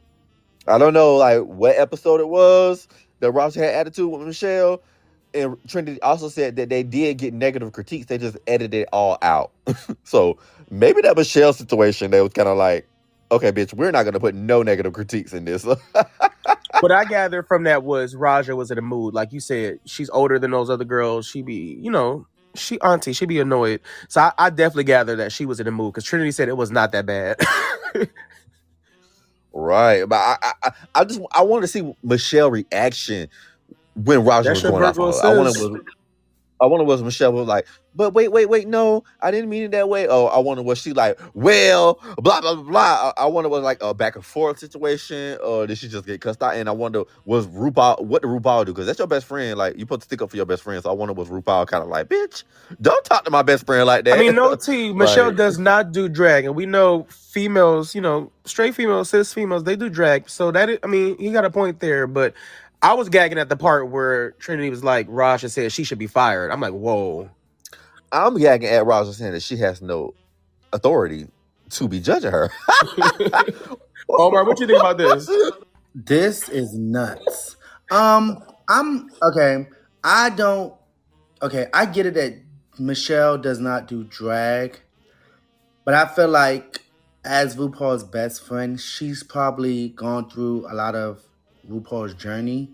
[0.68, 2.88] I don't know like what episode it was
[3.20, 4.82] that Raja had attitude with Michelle.
[5.34, 8.06] And Trinity also said that they did get negative critiques.
[8.06, 9.52] They just edited it all out.
[10.04, 10.38] so
[10.72, 12.88] maybe that Michelle situation, they was kind of like,
[13.32, 15.66] okay, bitch, we're not gonna put no negative critiques in this.
[16.80, 19.14] what I gathered from that was Raja was in a mood.
[19.14, 21.26] Like you said, she's older than those other girls.
[21.28, 23.82] She be, you know, she auntie, she be annoyed.
[24.10, 26.58] So I, I definitely gathered that she was in a mood because Trinity said it
[26.58, 27.38] was not that bad.
[29.54, 30.06] right.
[30.08, 30.72] But I, I, I-
[31.06, 33.30] just I wanted to see Michelle reaction
[33.96, 34.98] when Roger That's was going off.
[34.98, 35.22] Virgil on her.
[35.24, 35.56] I wanted
[36.62, 39.72] I wonder was Michelle was like, but wait, wait, wait, no, I didn't mean it
[39.72, 40.08] that way.
[40.08, 43.14] Oh, I wonder was she like, well, blah blah blah blah.
[43.18, 46.22] I, I wonder was like a back and forth situation, or did she just get
[46.22, 46.56] cussed out?
[46.56, 48.74] And I wonder was RuPaul what did RuPaul do?
[48.74, 49.58] Because that's your best friend.
[49.58, 50.82] Like you put to stick up for your best friend.
[50.82, 52.44] So I wonder was RuPaul kind of like, bitch,
[52.82, 54.18] don't talk to my best friend like that.
[54.18, 54.94] I mean, no T.
[54.94, 59.34] Michelle Like- does not do drag, and we know females, you know, straight females, cis
[59.34, 60.30] females, they do drag.
[60.30, 62.08] So that is, I mean, he got a point there.
[62.08, 62.34] But
[62.86, 66.06] I was gagging at the part where Trinity was like, Raja said she should be
[66.06, 66.52] fired.
[66.52, 67.32] I'm like, whoa.
[68.12, 70.14] I'm gagging at Raja saying that she has no
[70.72, 71.28] authority
[71.72, 72.52] to be judging her.
[74.10, 75.28] Omar, what you think about this?
[75.96, 77.56] This is nuts.
[77.90, 79.68] Um, I'm okay.
[80.04, 80.72] I don't.
[81.42, 82.40] Okay, I get it that
[82.78, 84.80] Michelle does not do drag,
[85.86, 86.84] but I feel like
[87.24, 91.24] as RuPaul's best friend, she's probably gone through a lot of
[91.70, 92.72] RuPaul's journey,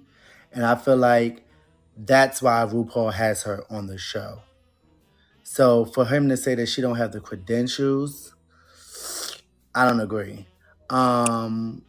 [0.53, 1.43] and I feel like
[1.97, 4.41] that's why RuPaul has her on the show.
[5.43, 8.35] So for him to say that she don't have the credentials,
[9.75, 10.47] I don't agree.
[10.89, 11.83] Um,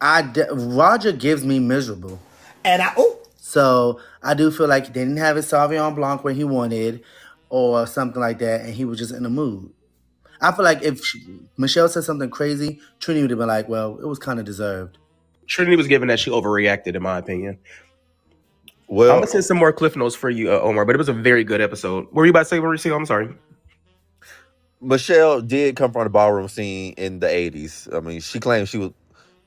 [0.00, 2.18] I de- Roger gives me miserable.
[2.64, 6.36] And I oh So I do feel like they didn't have his Sauvignon Blanc when
[6.36, 7.02] he wanted,
[7.50, 9.72] or something like that, and he was just in the mood.
[10.40, 13.98] I feel like if she, Michelle said something crazy, Trini would have been like, "Well,
[14.00, 14.98] it was kind of deserved."
[15.48, 17.58] Trinity was given that she overreacted, in my opinion.
[18.88, 20.84] Well, I'm gonna send some more cliff notes for you, uh, Omar.
[20.86, 22.06] But it was a very good episode.
[22.06, 22.96] What were you about to say, Mauricio?
[22.96, 23.30] I'm sorry.
[24.80, 27.94] Michelle did come from the ballroom scene in the 80s.
[27.94, 28.92] I mean, she claimed she was,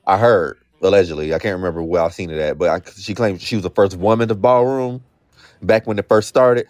[0.06, 3.40] I heard, allegedly, I can't remember where I've seen it at, but I, she claimed
[3.40, 5.02] she was the first woman to ballroom
[5.62, 6.66] back when it first started.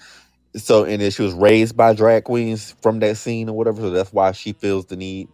[0.57, 3.81] So, and then she was raised by drag queens from that scene or whatever.
[3.83, 5.29] So that's why she feels the need,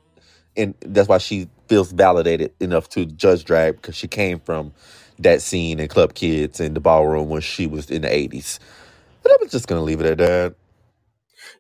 [0.56, 4.72] and that's why she feels validated enough to judge drag because she came from
[5.18, 8.58] that scene in Club Kids and the ballroom when she was in the 80s.
[9.22, 10.54] But I'm just going to leave it at that.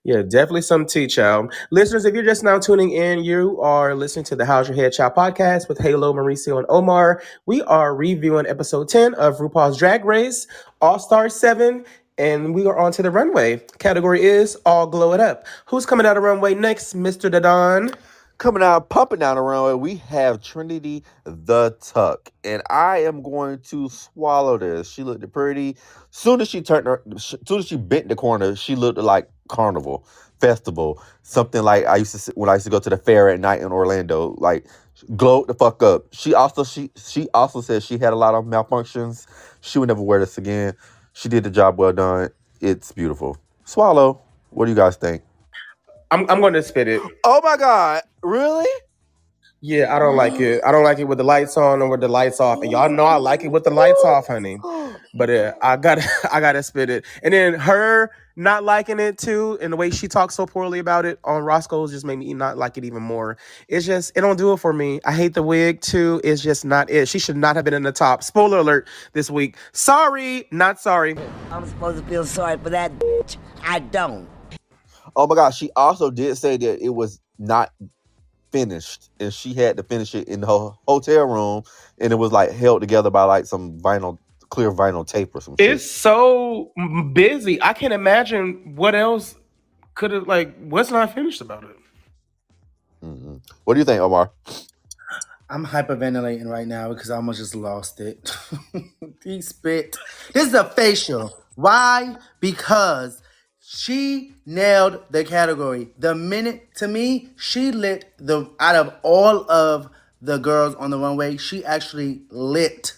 [0.04, 1.52] Yeah, definitely some tea, child.
[1.70, 4.92] Listeners, if you're just now tuning in, you are listening to the How's Your Head
[4.92, 7.22] Child podcast with Halo, Mauricio, and Omar.
[7.46, 10.46] We are reviewing episode 10 of RuPaul's Drag Race,
[10.80, 11.84] All Star 7,
[12.16, 13.58] and we are on to the runway.
[13.78, 15.46] Category is All Glow It Up.
[15.66, 17.30] Who's coming out of runway next, Mr.
[17.30, 17.94] Dadon?
[18.38, 22.30] Coming out, pumping the runway, we have Trinity the Tuck.
[22.44, 24.88] And I am going to swallow this.
[24.88, 25.76] She looked pretty.
[26.12, 30.06] Soon as she turned her, soon as she bent the corner, she looked like carnival,
[30.40, 33.40] festival, something like I used to when I used to go to the fair at
[33.40, 34.36] night in Orlando.
[34.38, 34.66] Like
[35.16, 36.04] glowed the fuck up.
[36.12, 39.26] She also she she also said she had a lot of malfunctions.
[39.62, 40.74] She would never wear this again.
[41.12, 42.28] She did the job well done.
[42.60, 43.36] It's beautiful.
[43.64, 44.20] Swallow.
[44.50, 45.22] What do you guys think?
[46.10, 47.02] I'm, I'm going to spit it.
[47.24, 48.68] Oh my god, really?
[49.60, 50.62] Yeah, I don't like it.
[50.64, 52.62] I don't like it with the lights on or with the lights off.
[52.62, 54.60] And y'all know I like it with the lights off, honey.
[55.14, 57.04] But uh, I got to I got to spit it.
[57.24, 61.04] And then her not liking it too, and the way she talks so poorly about
[61.04, 63.36] it on Roscoe's just made me not like it even more.
[63.66, 65.00] It's just it don't do it for me.
[65.04, 66.20] I hate the wig too.
[66.22, 67.08] It's just not it.
[67.08, 68.22] She should not have been in the top.
[68.22, 69.56] Spoiler alert this week.
[69.72, 71.16] Sorry, not sorry.
[71.50, 73.38] I'm supposed to feel sorry for that bitch.
[73.64, 74.28] I don't.
[75.18, 77.72] Oh my gosh, she also did say that it was not
[78.52, 81.62] finished and she had to finish it in her hotel room
[81.98, 84.16] and it was like held together by like some vinyl
[84.48, 85.70] clear vinyl tape or some shit.
[85.70, 86.70] It's so
[87.12, 87.60] busy.
[87.60, 89.34] I can't imagine what else
[89.94, 91.76] could have like what's not finished about it.
[93.04, 93.40] Mhm.
[93.64, 94.30] What do you think, Omar?
[95.50, 98.36] I'm hyperventilating right now because I almost just lost it.
[99.24, 99.96] he spit.
[100.32, 101.36] This is a facial.
[101.56, 102.16] Why?
[102.40, 103.20] Because
[103.70, 105.90] she nailed the category.
[105.98, 109.90] The minute to me, she lit the out of all of
[110.22, 112.96] the girls on the runway, she actually lit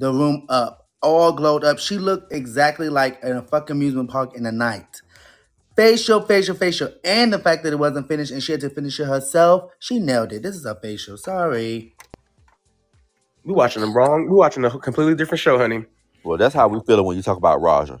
[0.00, 0.88] the room up.
[1.00, 1.78] All glowed up.
[1.78, 5.00] She looked exactly like in a fucking amusement park in the night.
[5.76, 6.92] Facial, facial, facial.
[7.04, 10.00] And the fact that it wasn't finished and she had to finish it herself, she
[10.00, 10.42] nailed it.
[10.42, 11.16] This is a facial.
[11.16, 11.94] Sorry.
[13.44, 14.26] We watching them wrong.
[14.28, 15.86] We watching a completely different show, honey.
[16.24, 18.00] Well, that's how we feeling when you talk about Raja.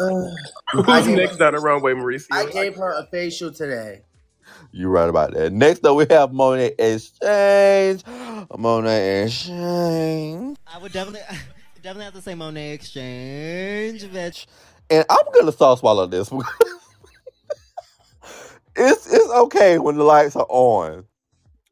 [0.00, 0.30] I
[0.72, 2.28] Who's next down the runway, Mauricio?
[2.32, 4.02] I gave her a facial today.
[4.72, 5.52] You're right about that.
[5.52, 8.04] Next up, we have Monet Exchange.
[8.56, 10.56] Monet Exchange.
[10.66, 11.22] I would definitely,
[11.82, 14.46] definitely have to say Monét X Change, bitch.
[14.88, 16.30] And I'm gonna soft swallow this.
[18.76, 21.04] it's it's okay when the lights are on.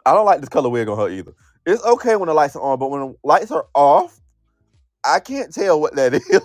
[0.05, 1.33] I don't like this color wig on her either.
[1.67, 4.21] It's okay when the lights are on, but when the lights are off,
[5.05, 6.43] I can't tell what that is.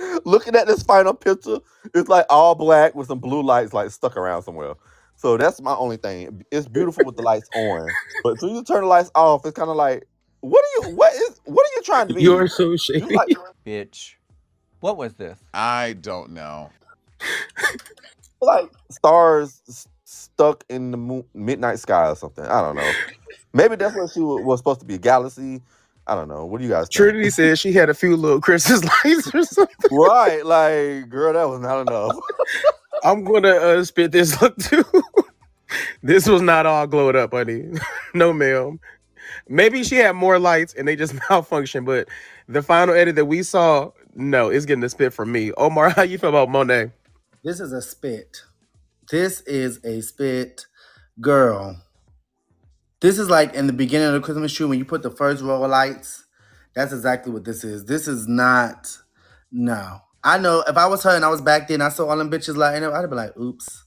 [0.24, 1.58] Looking at this final picture,
[1.94, 4.74] it's like all black with some blue lights like stuck around somewhere.
[5.16, 6.44] So that's my only thing.
[6.50, 9.44] It's beautiful with the lights on, but as soon as you turn the lights off,
[9.44, 10.06] it's kind of like,
[10.40, 10.96] what are you?
[10.96, 11.40] What is?
[11.44, 12.22] What are you trying to be?
[12.22, 13.06] You're so shady.
[13.14, 13.28] like-
[13.66, 14.14] Bitch.
[14.80, 15.38] What was this?
[15.52, 16.70] I don't know.
[18.40, 22.44] like stars s- stuck in the moon, midnight sky or something.
[22.44, 22.90] I don't know.
[23.52, 25.60] Maybe that's what she wa- was supposed to be a galaxy.
[26.10, 26.44] I don't know.
[26.44, 26.94] What do you guys think?
[26.94, 29.96] Trinity said she had a few little Christmas lights or something.
[29.96, 32.16] right, like girl, that was not enough.
[33.04, 34.84] I'm gonna uh, spit this look too.
[36.02, 37.66] this was not all glowed up, honey.
[38.12, 38.80] no, ma'am.
[39.48, 42.08] Maybe she had more lights and they just malfunctioned, but
[42.48, 45.52] the final edit that we saw, no, it's getting a spit from me.
[45.52, 46.90] Omar, how you feel about Monet?
[47.44, 48.42] This is a spit.
[49.12, 50.66] This is a spit,
[51.20, 51.80] girl.
[53.00, 55.42] This is like in the beginning of the Christmas tree when you put the first
[55.42, 56.24] row of lights.
[56.74, 57.84] That's exactly what this is.
[57.86, 58.96] This is not.
[59.50, 60.62] No, I know.
[60.68, 62.84] If I was her and I was back then, I saw all them bitches lighting
[62.84, 62.92] up.
[62.92, 63.84] I'd be like, "Oops."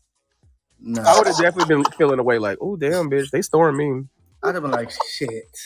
[0.80, 4.06] No, I would have definitely been feeling away like, oh damn, bitch, they storing me.
[4.44, 5.58] I'd have been like, "Shit."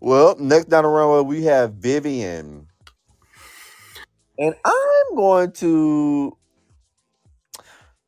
[0.00, 2.66] Well, next down the runway we have Vivienne,
[4.38, 6.36] and I'm going to.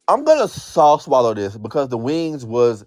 [0.07, 2.85] I'm gonna soft swallow this because the wings was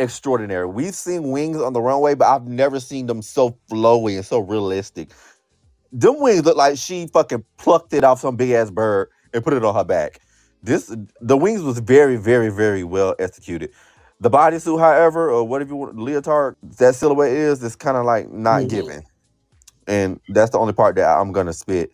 [0.00, 0.66] extraordinary.
[0.66, 4.40] We've seen wings on the runway, but I've never seen them so flowy and so
[4.40, 5.10] realistic.
[5.92, 9.54] Them wings look like she fucking plucked it off some big ass bird and put
[9.54, 10.20] it on her back.
[10.62, 13.72] This the wings was very, very, very well executed.
[14.20, 18.30] The bodysuit, however, or whatever you want, leotard, that silhouette is, is kind of like
[18.30, 18.68] not Mhm.
[18.68, 19.04] given,
[19.86, 21.92] and that's the only part that I'm gonna spit.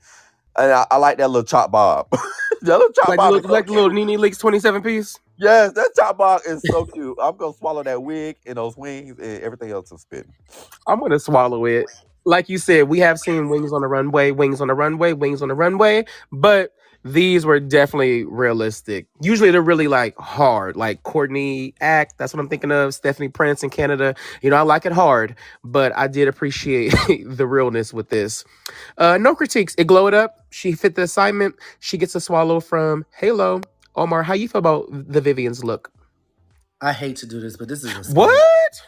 [0.58, 2.08] And I, I like that little chop bob.
[2.12, 3.28] that little chop Like the bob.
[3.28, 5.18] little, so like the little NeNe Leakes 27 piece.
[5.38, 7.18] Yes, that chop bob is so cute.
[7.22, 10.34] I'm gonna swallow that wig and those wings and everything else is spitting.
[10.86, 11.86] I'm gonna swallow it.
[12.24, 15.42] Like you said, we have seen wings on the runway, wings on the runway, wings
[15.42, 16.72] on the runway, but
[17.04, 19.06] these were definitely realistic.
[19.22, 22.14] Usually they're really like hard, like Courtney Act.
[22.18, 22.94] That's what I'm thinking of.
[22.94, 24.14] Stephanie Prince in Canada.
[24.42, 26.94] You know, I like it hard, but I did appreciate
[27.26, 28.44] the realness with this.
[28.98, 29.74] Uh, no critiques.
[29.78, 30.46] It glowed up.
[30.50, 31.56] She fit the assignment.
[31.78, 33.60] She gets a swallow from Halo.
[33.96, 35.90] Omar, how you feel about the Vivienne's look?
[36.80, 38.14] I hate to do this, but this is a.
[38.14, 38.82] What?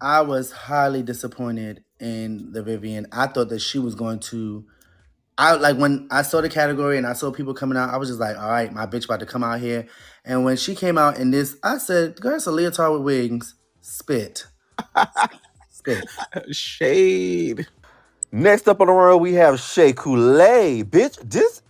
[0.00, 3.06] I was highly disappointed in the Vivienne.
[3.12, 4.66] I thought that she was going to.
[5.38, 7.90] I like when I saw the category and I saw people coming out.
[7.92, 9.86] I was just like, "All right, my bitch about to come out here."
[10.24, 13.54] And when she came out in this, I said, "Girl, it's a leotard with wings.
[13.80, 14.46] Spit,
[15.70, 16.06] spit."
[16.52, 17.66] Shade.
[18.32, 20.84] Next up on the road, we have Shea Coulee.
[20.84, 21.62] Bitch, this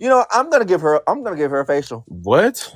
[0.00, 2.04] you know, I'm gonna give her I'm gonna give her a facial.
[2.08, 2.74] What?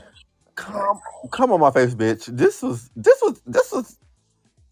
[0.57, 1.01] Come
[1.33, 2.27] come on my face, bitch.
[2.27, 3.99] This was this was this was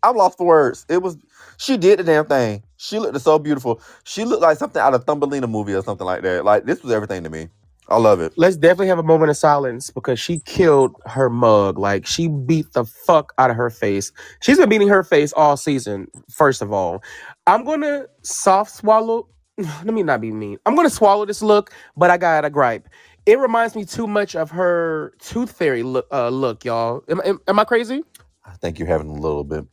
[0.02, 0.86] I'm lost for words.
[0.88, 1.18] It was
[1.58, 2.64] she did the damn thing.
[2.78, 3.82] She looked so beautiful.
[4.04, 6.44] She looked like something out of Thumbelina movie or something like that.
[6.44, 7.50] Like this was everything to me.
[7.88, 8.32] I love it.
[8.36, 11.78] Let's definitely have a moment of silence because she killed her mug.
[11.78, 14.12] Like she beat the fuck out of her face.
[14.42, 16.08] She's been beating her face all season.
[16.30, 17.02] First of all,
[17.46, 19.28] I'm gonna soft swallow.
[19.84, 20.58] Let me not be mean.
[20.66, 22.88] I'm gonna swallow this look, but I got a gripe.
[23.26, 26.06] It reminds me too much of her Tooth Fairy look.
[26.12, 27.04] Uh, look, y'all.
[27.08, 28.04] Am, am, am I crazy?
[28.44, 29.66] I think you're having a little bit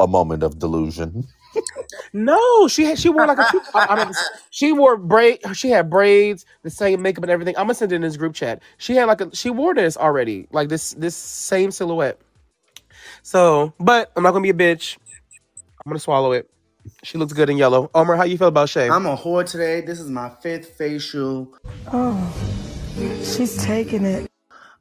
[0.00, 1.24] a moment of delusion.
[2.12, 3.62] No, she had she wore like a tooth.
[3.74, 4.14] I, I mean,
[4.50, 5.40] she wore braid.
[5.54, 7.56] She had braids, the same makeup and everything.
[7.56, 8.62] I'm gonna send it in this group chat.
[8.78, 12.20] She had like a she wore this already, like this this same silhouette.
[13.22, 14.98] So, but I'm not gonna be a bitch.
[15.84, 16.50] I'm gonna swallow it.
[17.02, 17.90] She looks good in yellow.
[17.94, 18.88] Omar, how you feel about Shea?
[18.88, 19.80] I'm a whore today.
[19.80, 21.54] This is my fifth facial.
[21.92, 22.34] Oh,
[22.96, 24.30] she's taking it.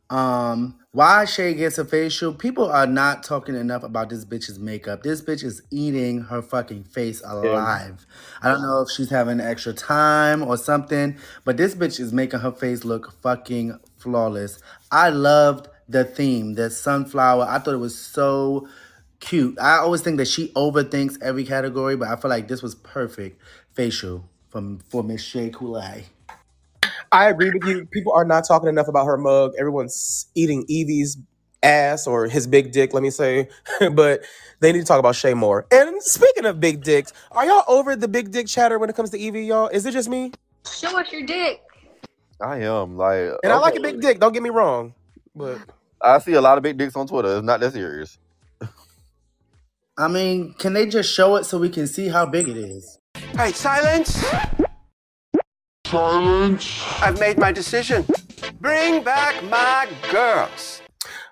[0.09, 2.33] Um, why Shea gets a facial?
[2.33, 5.01] People are not talking enough about this bitch's makeup.
[5.01, 8.05] This bitch is eating her fucking face alive.
[8.41, 12.41] I don't know if she's having extra time or something, but this bitch is making
[12.41, 14.59] her face look fucking flawless.
[14.91, 17.47] I loved the theme, the sunflower.
[17.49, 18.67] I thought it was so
[19.23, 19.57] cute.
[19.59, 23.41] I always think that she overthinks every category, but I feel like this was perfect
[23.71, 26.05] facial from for Miss Shea Coulee.
[27.11, 27.85] I agree with you.
[27.85, 29.53] People are not talking enough about her mug.
[29.57, 31.17] Everyone's eating Yvie's
[31.61, 33.49] ass or his big dick, let me say.
[33.93, 34.21] but
[34.59, 35.65] they need to talk about Shea more.
[35.71, 39.09] And speaking of big dicks, are y'all over the big dick chatter when it comes
[39.11, 39.67] to Yvie, y'all?
[39.67, 40.31] Is it just me?
[40.69, 41.61] Show us your dick.
[42.41, 44.93] I am like, And I like a big dick, don't get me wrong.
[45.35, 45.59] But
[46.01, 47.37] I see a lot of big dicks on Twitter.
[47.37, 48.17] It's not that serious.
[49.97, 52.97] I mean, can they just show it so we can see how big it is?
[53.37, 54.25] Hey, silence!
[55.85, 56.83] Silence!
[56.99, 58.03] I've made my decision.
[58.59, 60.81] Bring back my girls.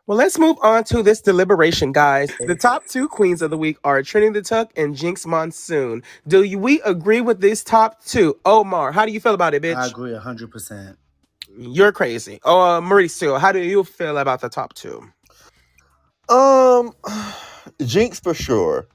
[0.06, 2.32] well, let's move on to this deliberation, guys.
[2.40, 6.04] The top two queens of the week are Trinity the Tuck and Jinkx Monsoon.
[6.28, 8.38] Do you, we agree with this top two?
[8.46, 9.76] Omar, how do you feel about it, bitch?
[9.76, 10.98] I agree 100%.
[11.58, 12.40] You're crazy.
[12.44, 15.02] Oh, uh, Mauricio, how do you feel about the top two?
[16.30, 16.94] Um,
[17.80, 18.88] Jinkx for sure.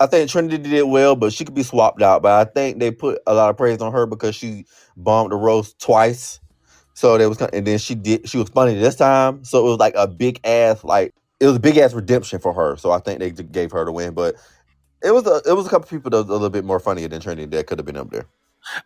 [0.00, 2.22] I think Trinity did well, but she could be swapped out.
[2.22, 5.36] But I think they put a lot of praise on her because she bombed the
[5.36, 6.40] roast twice.
[6.94, 8.28] So there was, and then she did.
[8.28, 9.44] She was funny this time.
[9.44, 12.52] So it was like a big ass, like it was a big ass redemption for
[12.52, 12.76] her.
[12.76, 14.14] So I think they gave her the win.
[14.14, 14.36] But
[15.02, 17.08] it was a, it was a couple people that was a little bit more funnier
[17.08, 18.26] than Trinity that could have been up there.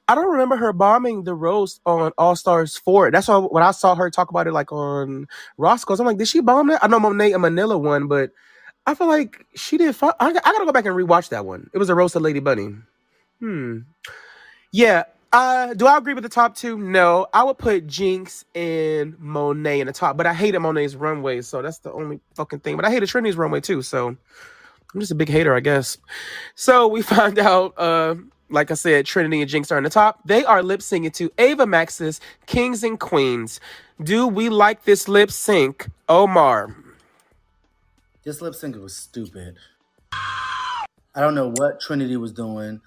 [0.08, 3.10] I don't remember her bombing the roast on All Stars 4.
[3.10, 5.26] That's why when I saw her talk about it like on
[5.58, 6.84] Roscoe's, I'm like, did she bomb that?
[6.84, 8.30] I know Monét and Manila one, but
[8.86, 10.12] I feel like she did fun.
[10.18, 11.70] I, I gotta go back and rewatch that one.
[11.72, 12.74] It was a roast of Lady Bunny.
[13.38, 13.78] Hmm.
[14.72, 15.04] Yeah.
[15.32, 16.76] Uh, do I agree with the top two?
[16.76, 17.26] No.
[17.32, 21.62] I would put Jinkx and Monét in the top, but I hated Monét's runway, so
[21.62, 22.76] that's the only fucking thing.
[22.76, 25.96] But I hated Trinity's runway too, so I'm just a big hater, I guess.
[26.54, 28.16] So we find out, uh,
[28.50, 30.20] like I said, Trinity and Jinkx are in the top.
[30.26, 33.58] They are lip syncing to Ava Max's Kings and Queens.
[34.02, 35.88] Do we like this lip sync?
[36.08, 36.76] Omar.
[38.24, 39.56] This lip sync was stupid.
[40.12, 42.80] I don't know what Trinity was doing.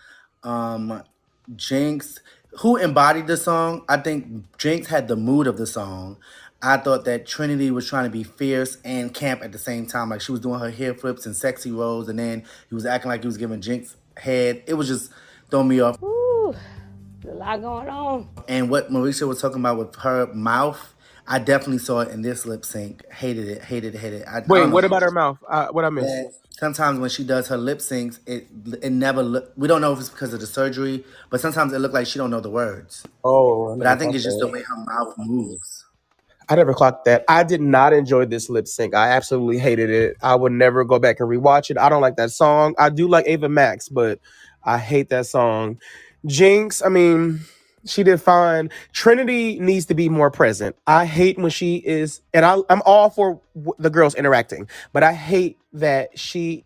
[0.43, 1.03] Um,
[1.51, 2.19] Jinkx,
[2.59, 3.83] who embodied the song?
[3.89, 6.17] I think Jinkx had the mood of the song.
[6.61, 10.09] I thought that Trinity was trying to be fierce and camp at the same time.
[10.09, 13.09] Like she was doing her hair flips and sexy rolls, and then he was acting
[13.09, 14.63] like he was giving Jinkx head.
[14.65, 15.11] It was just
[15.51, 16.01] throwing me off.
[16.01, 16.55] Ooh,
[17.27, 18.29] a lot going on.
[18.47, 20.94] And what Mauricio was talking about with her mouth,
[21.27, 23.03] I definitely saw it in this lip sync.
[23.11, 24.27] Hated it, hated it, hated it.
[24.27, 25.37] I, I Wait, don't what about her mouth?
[25.47, 26.07] Uh, what I missed?
[26.07, 28.47] that sometimes when she does her lip syncs, it
[28.81, 29.51] it never look.
[29.55, 32.19] We don't know if it's because of the surgery, but sometimes it looked like she
[32.19, 33.05] don't know the words.
[33.23, 35.85] Oh, But I think it's just the way her mouth moves.
[36.47, 37.25] I never clocked that.
[37.27, 38.93] I did not enjoy this lip sync.
[38.93, 40.15] I absolutely hated it.
[40.21, 41.77] I would never go back and rewatch it.
[41.77, 42.75] I don't like that song.
[42.77, 44.19] I do like Ava Max, but
[44.63, 45.79] I hate that song.
[46.27, 47.39] Jinkx, I mean,
[47.85, 48.69] she did fine.
[48.93, 50.75] Trinity needs to be more present.
[50.87, 53.41] I hate when she is, and I, I'm all for
[53.79, 56.65] the girls interacting, but I hate that she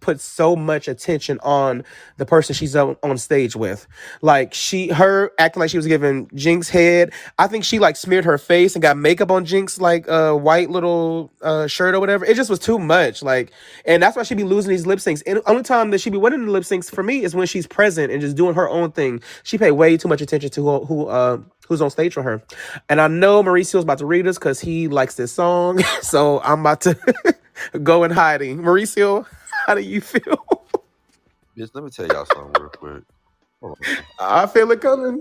[0.00, 1.84] puts so much attention on
[2.16, 3.86] the person she's on, on stage with.
[4.22, 7.12] Like she her acting like she was giving Jinkx head.
[7.38, 10.34] I think she like smeared her face and got makeup on Jinkx like a uh,
[10.34, 12.24] white little uh, shirt or whatever.
[12.24, 13.22] It just was too much.
[13.22, 13.52] Like
[13.84, 15.22] and that's why she be losing these lip syncs.
[15.26, 17.66] And only time that she be winning the lip syncs for me is when she's
[17.66, 19.22] present and just doing her own thing.
[19.42, 21.38] She pay way too much attention to who, who uh
[21.70, 22.42] who's on stage for her.
[22.88, 25.80] And I know Mauricio's about to read us because he likes this song.
[26.02, 26.98] so I'm about to
[27.82, 28.58] go in hiding.
[28.58, 29.24] Mauricio,
[29.70, 30.22] how do you feel?
[31.56, 33.04] Bitch, let me tell y'all something real quick.
[33.62, 33.86] Hold on.
[34.18, 35.20] I feel it coming.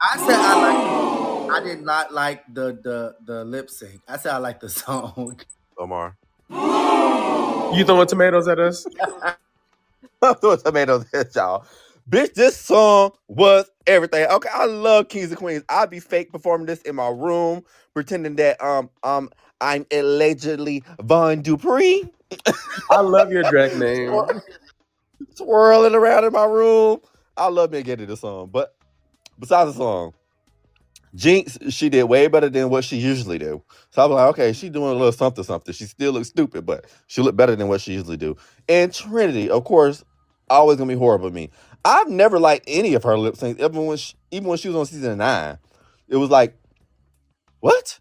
[0.00, 0.76] I said I like.
[0.76, 1.50] It.
[1.52, 4.00] I did not like the the the lip sync.
[4.08, 5.38] I said I like the song.
[5.78, 6.16] Omar.
[7.74, 8.86] You throwing tomatoes at us?
[10.22, 11.66] I'm throwing tomatoes at y'all.
[12.08, 14.26] Bitch, this song was everything.
[14.26, 15.64] Okay, I love Kings and Queens.
[15.68, 19.30] I'd be fake performing this in my room, pretending that um um
[19.60, 22.10] I'm allegedly Von Dupree.
[22.90, 24.22] I love your drag name.
[25.34, 27.00] Swirling around in my room.
[27.36, 28.50] I love me getting the song.
[28.52, 28.74] But
[29.38, 30.14] besides the song,
[31.16, 33.62] Jinkx, she did way better than what she usually do.
[33.90, 35.74] So I was like, okay, she doing a little something, something.
[35.74, 38.36] She still looks stupid, but she looked better than what she usually do.
[38.68, 40.04] And Trinity, of course,
[40.50, 41.50] always gonna be horrible to me.
[41.84, 44.76] I've never liked any of her lip syncs, even when she, even when she was
[44.76, 45.58] on season nine.
[46.08, 46.56] It was like,
[47.60, 47.98] what?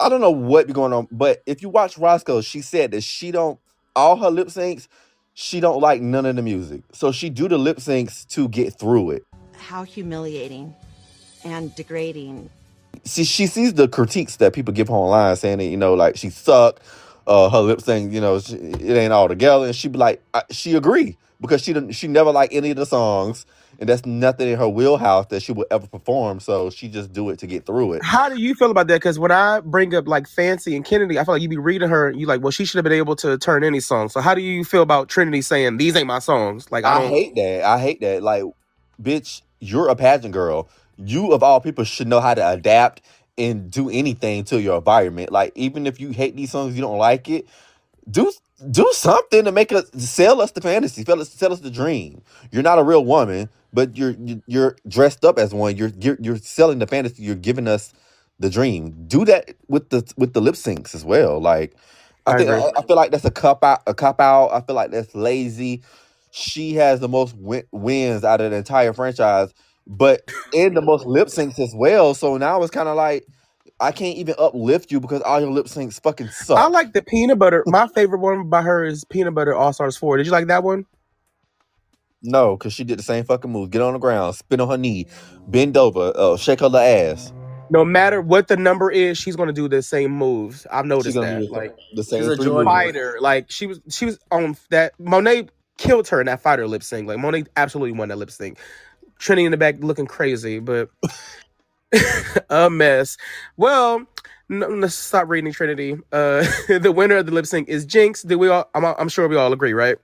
[0.00, 3.02] I don't know what be going on, but if you watch Roscoe, she said that
[3.02, 3.58] she don't
[3.96, 4.86] all her lip syncs,
[5.34, 6.82] she don't like none of the music.
[6.92, 9.24] So she do the lip syncs to get through it.
[9.56, 10.74] How humiliating
[11.44, 12.50] and degrading.
[13.04, 16.16] See, she sees the critiques that people give her online saying that, you know, like
[16.16, 16.80] she suck,
[17.26, 19.66] uh, her lip sync, you know, she, it ain't all together.
[19.66, 22.76] And she be like, I, she agree because she didn't, she never liked any of
[22.76, 23.46] the songs.
[23.78, 26.40] And that's nothing in her wheelhouse that she would ever perform.
[26.40, 28.02] So she just do it to get through it.
[28.04, 28.96] How do you feel about that?
[28.96, 31.88] Because when I bring up like Fancy and Kennedy, I feel like you be reading
[31.88, 34.08] her and you like, well, she should have been able to turn any song.
[34.08, 36.70] So how do you feel about Trinity saying these ain't my songs?
[36.72, 37.64] Like I I hate that.
[37.64, 38.22] I hate that.
[38.22, 38.44] Like,
[39.02, 40.68] bitch, you're a pageant girl.
[40.96, 43.02] You of all people should know how to adapt
[43.38, 45.30] and do anything to your environment.
[45.30, 47.46] Like, even if you hate these songs, you don't like it,
[48.10, 48.32] do
[48.70, 52.22] do something to make us sell us the fantasy, sell us, sell us the dream.
[52.52, 55.76] You're not a real woman, but you're you- you're dressed up as one.
[55.76, 57.22] You're you're, you're selling the fantasy.
[57.24, 57.92] You're giving us
[58.40, 59.06] the dream.
[59.08, 61.40] Do that with the with the lip syncs as well.
[61.40, 61.76] Like,
[62.26, 62.64] I, I think agree.
[62.76, 63.82] I, I feel like that's a cop out.
[63.86, 64.48] A cop out.
[64.50, 65.82] I feel like that's lazy.
[66.32, 69.54] She has the most win- wins out of the entire franchise,
[69.86, 72.14] but in the most lip syncs as well.
[72.14, 73.26] So now it's kind of like
[73.80, 76.58] I can't even uplift you because all your lip syncs fucking suck.
[76.58, 77.62] I like the peanut butter.
[77.66, 80.16] My favorite one by her is Peanut Butter All Stars 4.
[80.18, 80.86] Did you like that one?
[82.22, 83.70] No, because she did the same fucking move.
[83.70, 85.06] Get on the ground, spin on her knee,
[85.48, 86.80] bend over, uh, shake her little
[87.12, 87.32] ass.
[87.70, 90.66] No matter what the number is, she's gonna do the same moves.
[90.72, 91.40] I've noticed gonna that.
[91.40, 92.64] do the, Like the same She's a three moves.
[92.64, 96.82] fighter, like she was she was on that Monét killed her in that fighter lip
[96.82, 97.08] sync.
[97.08, 98.58] Like Monét absolutely won that lip sync.
[99.18, 100.90] Trinity in the back looking crazy, but
[102.50, 103.16] a mess.
[103.56, 104.06] Well,
[104.48, 105.94] no, let's stop reading Trinity.
[106.12, 108.26] Uh, the winner of the lip sync is Jinkx.
[108.26, 108.68] Did we all?
[108.74, 109.96] I'm, I'm sure we all agree, right?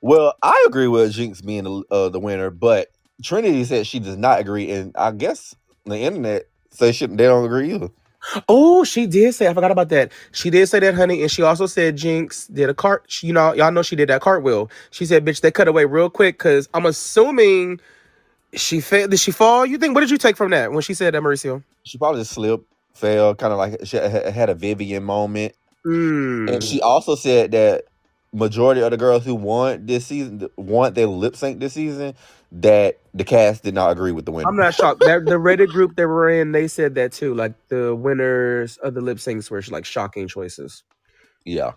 [0.00, 2.88] Well, I agree with Jinkx being the, uh, the winner, but
[3.22, 7.44] Trinity said she does not agree, and I guess the internet says she, they don't
[7.44, 7.88] agree either.
[8.48, 9.48] Oh, she did say.
[9.48, 10.12] I forgot about that.
[10.32, 13.04] She did say that, honey, and she also said Jinkx did a cart.
[13.08, 14.70] She, you know, y'all know she did that cartwheel.
[14.90, 17.80] She said, "Bitch, they cut away real quick." Because I'm assuming
[18.54, 19.08] she fell.
[19.08, 19.66] Did she fall?
[19.66, 19.94] You think?
[19.94, 21.62] What did you take from that when she said that, Mauricio?
[21.84, 25.54] She probably just slipped, fell, kind of like she had a Vivienne moment.
[25.86, 26.52] Mm.
[26.52, 27.84] And she also said that
[28.32, 32.14] majority of the girls who won this season want their lip sync this season
[32.52, 34.48] that the cast did not agree with the winner.
[34.48, 35.00] I'm not shocked.
[35.00, 37.34] that the Reddit group they were in, they said that too.
[37.34, 40.82] Like the winners of the lip syncs were like shocking choices.
[41.44, 41.72] Yeah.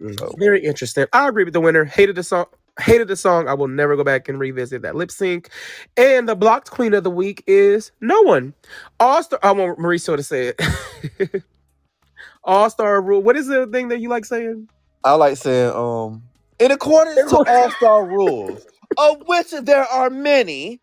[0.00, 0.18] Mm.
[0.18, 1.06] So Very interesting.
[1.12, 1.84] I agree with the winner.
[1.84, 2.46] Hated the song.
[2.78, 3.48] Hated the song.
[3.48, 5.50] I will never go back and revisit that lip sync.
[5.96, 8.54] And the blocked queen of the week is no one.
[9.00, 9.38] All star.
[9.42, 11.42] I want Mauricio to say it.
[12.44, 13.22] All star rule.
[13.22, 14.68] What is the thing that you like saying?
[15.02, 16.22] I like saying, um,
[16.58, 18.66] in accordance to all star rules,
[18.98, 20.80] of which there are many.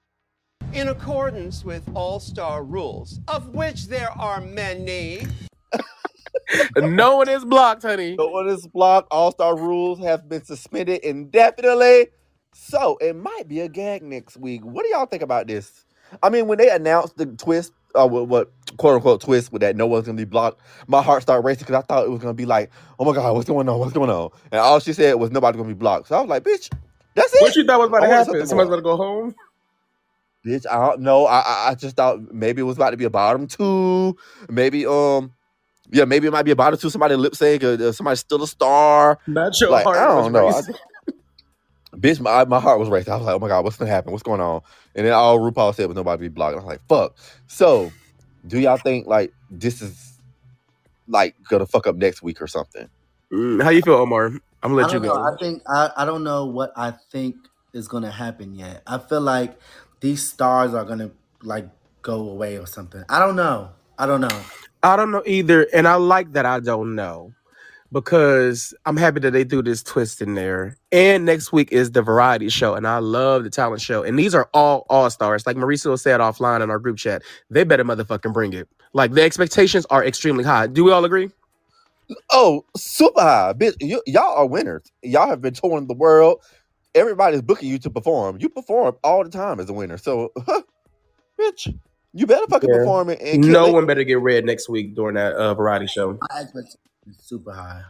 [0.73, 5.27] In accordance with all star rules, of which there are many.
[6.77, 8.15] no one is blocked, honey.
[8.17, 9.07] No one is blocked.
[9.11, 12.07] All star rules have been suspended indefinitely.
[12.53, 14.63] So it might be a gag next week.
[14.63, 15.85] What do y'all think about this?
[16.21, 19.75] I mean, when they announced the twist, uh, what, what quote unquote twist with that
[19.75, 22.33] no one's gonna be blocked, my heart started racing because I thought it was gonna
[22.33, 23.79] be like, oh my god, what's going on?
[23.79, 24.29] What's going on?
[24.51, 26.07] And all she said was nobody's gonna be blocked.
[26.09, 26.71] So I was like, bitch,
[27.15, 27.41] that's it.
[27.41, 28.47] What you thought was about I to happen?
[28.47, 28.81] Somebody's more.
[28.81, 29.35] gonna go home.
[30.45, 31.25] Bitch, I don't know.
[31.25, 34.17] I, I I just thought maybe it was about to be a bottom two.
[34.49, 35.33] Maybe um,
[35.91, 36.89] yeah, maybe it might be a bottle two.
[36.89, 39.19] Somebody lip sync or, or somebody still a star.
[39.27, 39.97] Not your Like heart.
[39.97, 40.47] I don't know.
[40.49, 40.61] I-
[41.97, 43.13] bitch, my my heart was racing.
[43.13, 44.11] I was like, oh my god, what's gonna happen?
[44.11, 44.61] What's going on?
[44.95, 46.53] And then all RuPaul said was nobody be blocked.
[46.53, 47.17] I was like, fuck.
[47.47, 47.95] So,
[48.47, 50.19] do y'all think like this is
[51.07, 52.89] like gonna fuck up next week or something?
[53.33, 54.27] Mm, how you feel, Omar?
[54.27, 55.13] I'm gonna let you don't know.
[55.13, 55.23] go.
[55.23, 57.35] I think I, I don't know what I think
[57.73, 58.83] is gonna happen yet.
[58.87, 59.59] I feel like
[60.01, 61.11] these stars are gonna
[61.43, 61.69] like
[62.01, 63.03] go away or something.
[63.09, 63.71] I don't know.
[63.97, 64.45] I don't know.
[64.83, 67.33] I don't know either, and I like that I don't know
[67.91, 70.77] because I'm happy that they threw this twist in there.
[70.91, 74.03] And next week is the variety show, and I love the talent show.
[74.03, 75.47] And these are all all stars.
[75.47, 78.69] Like Mauricio said offline in our group chat, they better motherfucking bring it.
[78.93, 80.67] Like the expectations are extremely high.
[80.67, 81.31] Do we all agree?
[82.31, 83.75] Oh, super high, bitch!
[83.81, 84.83] You, y'all are winners.
[85.03, 86.43] Y'all have been touring the world.
[86.95, 88.37] Everybody's booking you to perform.
[88.39, 89.97] You perform all the time as a winner.
[89.97, 90.31] So,
[91.41, 91.79] bitch,
[92.13, 92.77] you better fucking Yeah.
[92.79, 93.73] perform it and kill No it.
[93.73, 96.17] one better get red next week during that uh, variety show.
[96.29, 97.83] My expectation is super high.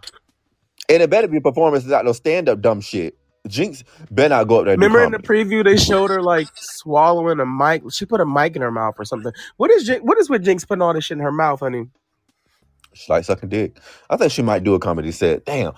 [0.90, 3.18] And it better be performance, not no stand up dumb shit.
[3.48, 4.74] Jinkx better not go up there.
[4.76, 7.84] Remember in the preview they showed her like swallowing a mic.
[7.92, 9.34] She put a mic in her mouth or something.
[9.58, 11.90] What is Jin- what is with Jinkx putting all this shit in her mouth, honey?
[12.94, 13.78] She like sucking dick.
[14.10, 15.46] I think she might do a comedy set.
[15.46, 15.74] Damn.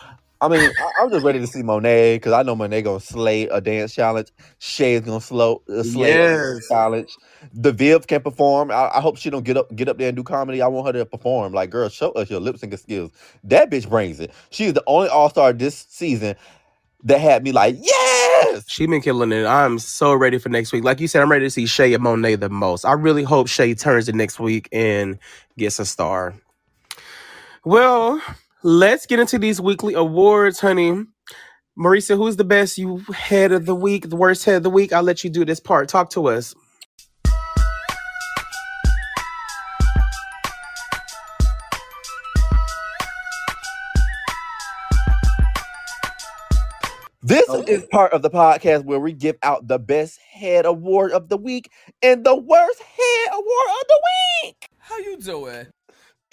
[0.45, 3.47] I mean, I, I'm just ready to see Monét because I know Monét gonna slay
[3.47, 4.31] a dance challenge.
[4.59, 7.17] Shea is gonna slow uh, slay a dance challenge.
[7.51, 8.69] The Viv can perform.
[8.69, 10.61] I, I hope she don't get up get up there and do comedy.
[10.61, 11.53] I want her to perform.
[11.53, 13.11] Like, girl, show us your lip syncing skills.
[13.43, 14.31] That bitch brings it.
[14.51, 16.35] She is the only All Star this season
[17.05, 18.65] that had me like, yes.
[18.67, 19.45] She been killing it.
[19.45, 20.83] I'm so ready for next week.
[20.83, 22.85] Like you said, I'm ready to see Shea and Monét the most.
[22.85, 25.17] I really hope Shea turns it next week and
[25.57, 26.35] gets a star.
[27.63, 28.21] Well,
[28.65, 31.05] let's get into these weekly awards, honey.
[31.79, 34.93] Marisa, who's the best you head of the week, the worst head of the week?
[34.93, 35.89] I'll let you do this part.
[35.89, 36.55] Talk to us.
[47.23, 47.73] This Okay.
[47.73, 51.37] is part of the podcast where we give out the best head award of the
[51.37, 51.71] week
[52.03, 54.01] and the worst head award of the
[54.43, 54.69] week.
[54.79, 55.67] How you doing?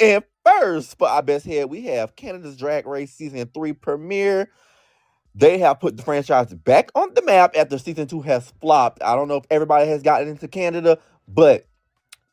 [0.02, 4.50] And first, for our best head, we have Canada's Drag Race season three premiere.
[5.34, 9.02] They have put the franchise back on the map after season two has flopped.
[9.02, 10.98] I don't know if everybody has gotten into Canada,
[11.28, 11.66] but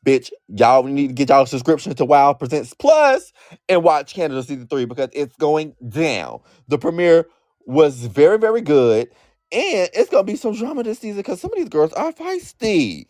[0.06, 3.32] bitch, y'all need to get y'all a subscription to Wow Presents Plus
[3.68, 6.40] and watch Canada season three because it's going down.
[6.68, 7.26] The premiere
[7.66, 9.08] was very, very good.
[9.52, 13.06] And it's gonna be some drama this season because some of these girls are feisty.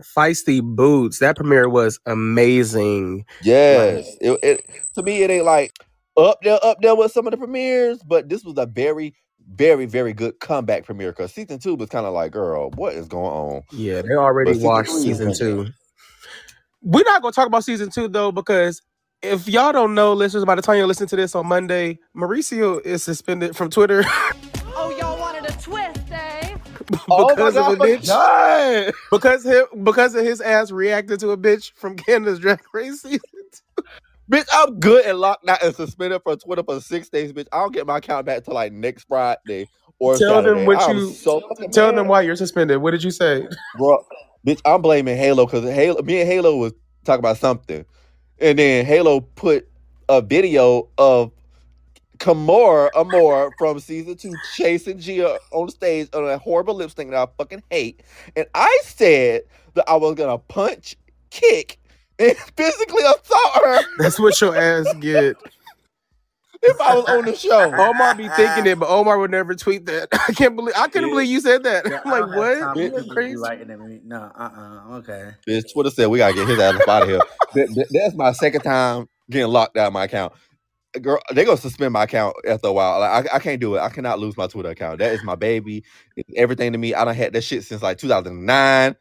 [0.00, 1.18] Feisty Boots.
[1.18, 3.24] That premiere was amazing.
[3.42, 4.08] Yes.
[4.20, 5.72] It, it to me it ain't like
[6.16, 9.14] up there, up there with some of the premieres, but this was a very,
[9.54, 13.08] very, very good comeback premiere because season two was kind of like, girl, what is
[13.08, 13.62] going on?
[13.72, 15.36] Yeah, they already But season watched three season good.
[15.38, 15.66] two.
[16.82, 18.82] We're not gonna talk about season two though, because
[19.22, 22.84] if y'all don't know, listeners, by the time you listen to this on Monday, Mauricio
[22.84, 24.02] is suspended from Twitter
[24.74, 25.81] Oh, y'all wanted a twist, eh?
[27.10, 28.18] Oh because God, of a bitch.
[28.18, 28.94] forgot.
[29.10, 33.20] Because him, because of his ass reacted to a bitch from Canada's Drag Race season.
[34.30, 37.46] Bitch, I'm good and locked out and suspended from Twitter for six days, bitch.
[37.52, 39.68] I don't get my account back to like next Friday
[40.00, 40.42] or Tell Saturday.
[40.42, 41.94] them what I'm you so tell mad.
[41.94, 42.78] them why you're suspended.
[42.78, 43.48] What did you say?
[43.74, 43.98] bro.
[44.46, 46.72] Bitch, I'm blaming Halo because Halo, me and Halo was
[47.04, 47.84] talking about something,
[48.40, 49.68] and then Halo put
[50.08, 51.32] a video of
[52.22, 57.28] Kimora Amour from season two chasing Gia on stage on a horrible lip sync that
[57.28, 58.02] I fucking hate,
[58.36, 59.42] and I said
[59.74, 60.96] that I was gonna punch,
[61.30, 61.78] kick,
[62.20, 65.36] and physically assault her That's what your ass get.
[66.62, 67.72] if I was on the show.
[67.74, 70.08] Omar be thinking it, but Omar would never tweet that.
[70.28, 71.14] I can't believe I couldn't Yeah.
[71.14, 71.88] believe you said that.
[71.90, 72.74] Yeah, I'm like, don't have time what?
[72.74, 73.36] for You're you to be crazy.
[73.36, 74.00] writing at me.
[74.04, 74.50] No, uh,
[74.90, 75.32] uh okay.
[75.48, 77.18] Bitch, Twitter said we gotta get his ass out of here.
[77.54, 80.32] That- that- that's my second time getting locked out of my account.
[81.00, 83.00] Girl, they gonna suspend my account after a while.
[83.00, 83.80] Like I, I can't do it.
[83.80, 84.98] I cannot lose my Twitter account.
[84.98, 85.84] That is my baby.
[86.16, 86.94] It's everything to me.
[86.94, 88.96] I don't had that shit since like 2009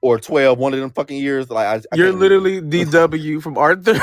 [0.00, 0.58] or 12.
[0.58, 1.48] One of them fucking years.
[1.50, 3.94] Like I, I You're lose literally DW from Arthur.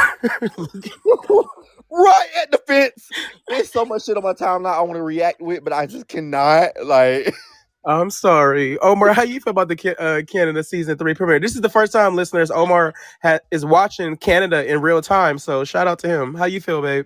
[1.95, 3.09] right at the fence.
[3.47, 6.07] There's so much shit on my timeline I want to react with, but I just
[6.07, 6.69] cannot.
[6.83, 7.33] Like,
[7.85, 9.13] I'm sorry, Omar.
[9.13, 11.39] How you feel about the uh, Canada season three premiere?
[11.39, 12.49] This is the first time, listeners.
[12.49, 16.33] Omar ha- is watching Canada in real time, so shout out to him.
[16.33, 17.05] How you feel, babe?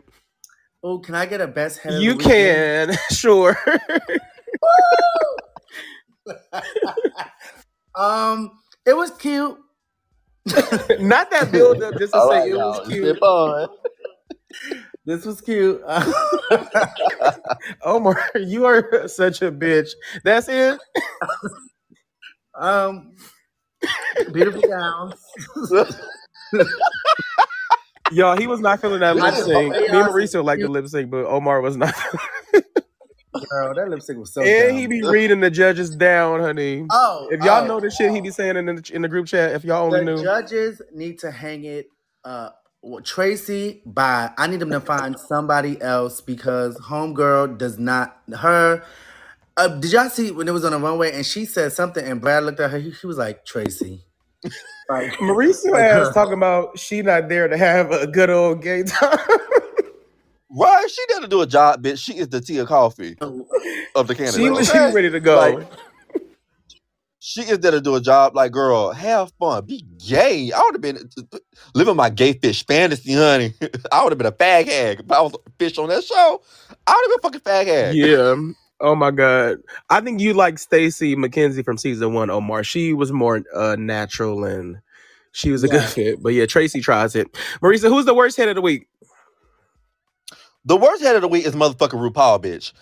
[0.83, 1.93] Oh, can I get a best head?
[1.95, 3.57] of You the can, sure.
[7.95, 8.51] Um,
[8.85, 9.57] it was cute.
[10.99, 13.19] Not that build up, just to all say right, it was cute.
[15.05, 15.81] This was cute.
[17.83, 19.89] Omar, you are such a bitch.
[20.23, 20.79] That's it.
[22.55, 23.15] um,
[24.31, 25.15] beautiful gowns.
[28.11, 29.71] Y'all, he was not feeling that I lip sync.
[29.71, 31.93] Me and yeah, Mauricio liked the lip sync, but Omar was not.
[33.51, 34.41] Girl, that lipstick was so.
[34.41, 34.77] and dumb.
[34.77, 36.85] he be reading the judges down, honey.
[36.89, 39.27] Oh, if y'all oh, know the shit he be saying in the in the group
[39.27, 40.23] chat, if y'all only The knew.
[40.23, 41.89] judges need to hang it
[42.23, 42.63] up.
[42.81, 44.31] Well, Traci, bye.
[44.37, 48.19] I need them to find somebody else because Homegirl does not.
[48.35, 48.83] Her.
[49.57, 52.21] Uh, did y'all see when it was on the runway and she said something and
[52.21, 52.79] Brad looked at her?
[52.79, 54.01] He, he was like Traci.
[54.89, 58.83] Like, Mauricio like ass talking about she not there to have a good old gay
[58.83, 59.17] time.
[60.51, 60.89] Right?
[60.89, 61.99] She doesn't do a job, bitch.
[61.99, 63.45] She is the Tia Kofi oh,
[63.95, 64.37] of the Canada.
[64.37, 65.37] she was she ready to go.
[65.37, 65.69] Like,
[67.19, 68.35] she is there to do a job.
[68.35, 70.51] Like, girl, have fun, be gay.
[70.51, 71.09] I would have been
[71.75, 73.53] living my gay fish fantasy, honey.
[73.91, 76.41] I would have been a fag hag if I was a fish on that show.
[76.87, 77.95] I would have been a fucking fag hag.
[77.95, 78.35] yeah.
[78.81, 79.59] Oh my god.
[79.89, 82.63] I think you like Stacey McKenzie from season one, Omar.
[82.63, 84.79] She was more uh, natural and
[85.31, 85.87] she was a good Yeah.
[85.87, 86.23] fit.
[86.23, 87.31] But yeah, Traci tries it.
[87.61, 88.87] Marisa, who's the worst head of the week?
[90.65, 92.73] The worst head of the week is motherfucking RuPaul, bitch.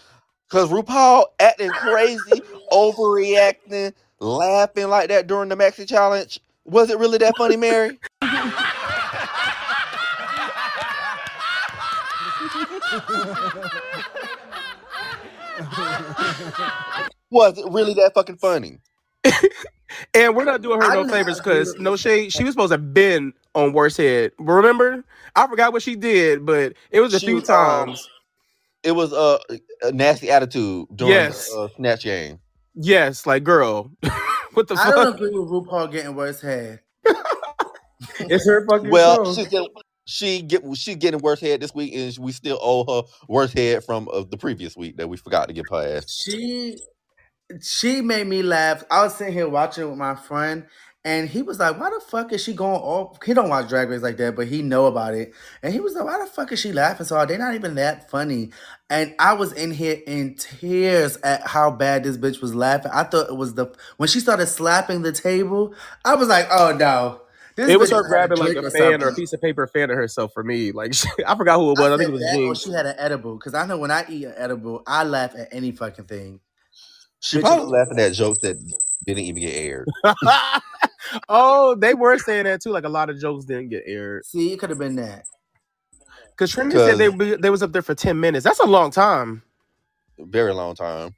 [0.49, 2.41] Cause RuPaul acting crazy,
[2.71, 6.39] overreacting, laughing like that during the Maxi Challenge.
[6.65, 7.99] Was it really that funny, Mary?
[17.31, 18.79] Was it really that fucking funny?
[20.13, 22.31] And we're not doing her I no favors because no shade.
[22.33, 24.31] She was supposed to have been on worst head.
[24.37, 25.03] Remember?
[25.35, 28.09] I forgot what she did, but it was a She few was, um, times.
[28.83, 29.39] It was uh,
[29.83, 31.49] a nasty attitude during Yes.
[31.49, 32.39] the uh, snatch game.
[32.75, 33.91] Yes, like girl.
[34.53, 35.15] what the I don't fuck?
[35.15, 36.81] agree with RuPaul getting worse head.
[38.19, 39.33] It's her fucking Well, show.
[39.33, 39.69] she's getting,
[40.08, 43.84] she get she getting worse head this week, and we still owe her worse head
[43.84, 46.24] from uh, the previous week that we forgot to get past.
[46.24, 46.78] She
[47.62, 48.84] she made me laugh.
[48.89, 50.66] I was sitting here watching with my friend,
[51.03, 53.89] and he was like, "Why the fuck is she going off?" He don't watch Drag
[53.89, 55.34] Race like that, but he know about it.
[55.62, 57.26] And he was like, "Why the fuck is she laughing so?
[57.26, 58.51] They're not even that funny."
[58.89, 62.91] And I was in here in tears at how bad this bitch was laughing.
[62.93, 65.76] I thought it was the when she started slapping the table.
[66.05, 67.24] I was like, "Oh no."
[67.58, 69.97] This It was her grabbing like a fan or a piece of paper fan of
[69.97, 70.72] herself for me.
[70.72, 70.93] Like
[71.28, 71.91] I forgot who it was.
[71.91, 74.05] I, think it was that, or she had an edible because I know when I
[74.08, 76.39] eat an edible, I laugh at any fucking thing.
[77.20, 78.58] She Bitch, probably laughing at jokes that
[79.08, 79.89] didn't even get aired.
[81.30, 82.70] oh, they were saying that too.
[82.70, 84.24] Like a lot of jokes didn't get aired.
[84.26, 85.26] See, it could have been that.
[86.30, 88.43] Because Trinity said they Because they was up there for ten minutes.
[88.43, 89.41] That's a long time.
[90.20, 91.16] very long time.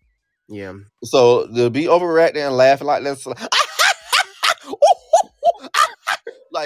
[0.47, 0.73] Yeah.
[1.03, 3.49] So to be overreacting and laughing like that,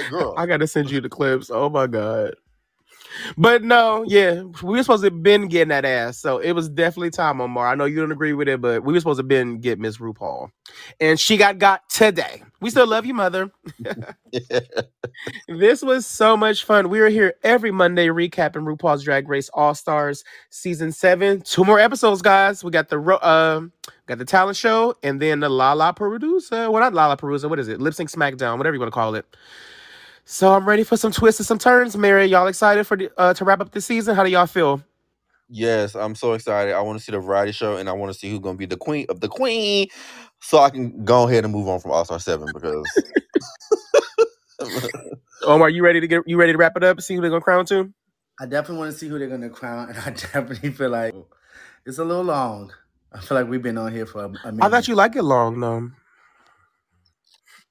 [0.01, 1.49] like girl, I gotta send you the clips.
[1.51, 2.35] Oh my god.
[3.37, 6.69] But no, yeah, we were supposed to have been getting that ass, so it was
[6.69, 7.67] definitely time, Omar.
[7.67, 9.79] I know you don't agree with it, but we were supposed to have been get
[9.79, 10.49] Miss RuPaul,
[10.99, 12.43] and she got got today.
[12.61, 13.51] We still love you, mother.
[15.47, 16.89] This was so much fun.
[16.89, 21.41] We are here every Monday recapping RuPaul's Drag Race All Stars season seven.
[21.41, 22.63] Two more episodes, guys.
[22.63, 23.71] We got the ro- um,
[24.07, 26.71] got the talent show, and then the La La Perusa.
[26.71, 27.49] Well, not La La Perusa.
[27.49, 27.81] What is it?
[27.81, 29.25] Lip Sync Smackdown, whatever you want to call it.
[30.25, 31.97] So I'm ready for some twists and some turns.
[31.97, 34.15] Mary, y'all excited for the, uh, to wrap up the season?
[34.15, 34.81] How do y'all feel?
[35.49, 36.73] yes, I'm so excited.
[36.73, 38.65] I want to see the variety show, and I want to see who's gonna be
[38.65, 39.87] the queen of the queen,
[40.41, 43.03] so I can go ahead and move on from All Star Seven because
[45.43, 47.01] Omar, you ready to get you ready to wrap it up?
[47.01, 47.93] See who they're gonna crown to?
[48.39, 51.13] I definitely want to see who they're gonna crown, and I definitely feel like
[51.85, 52.73] it's a little long.
[53.11, 54.65] I feel like we've been on here for a, a I minute.
[54.65, 55.91] I thought you like it long though.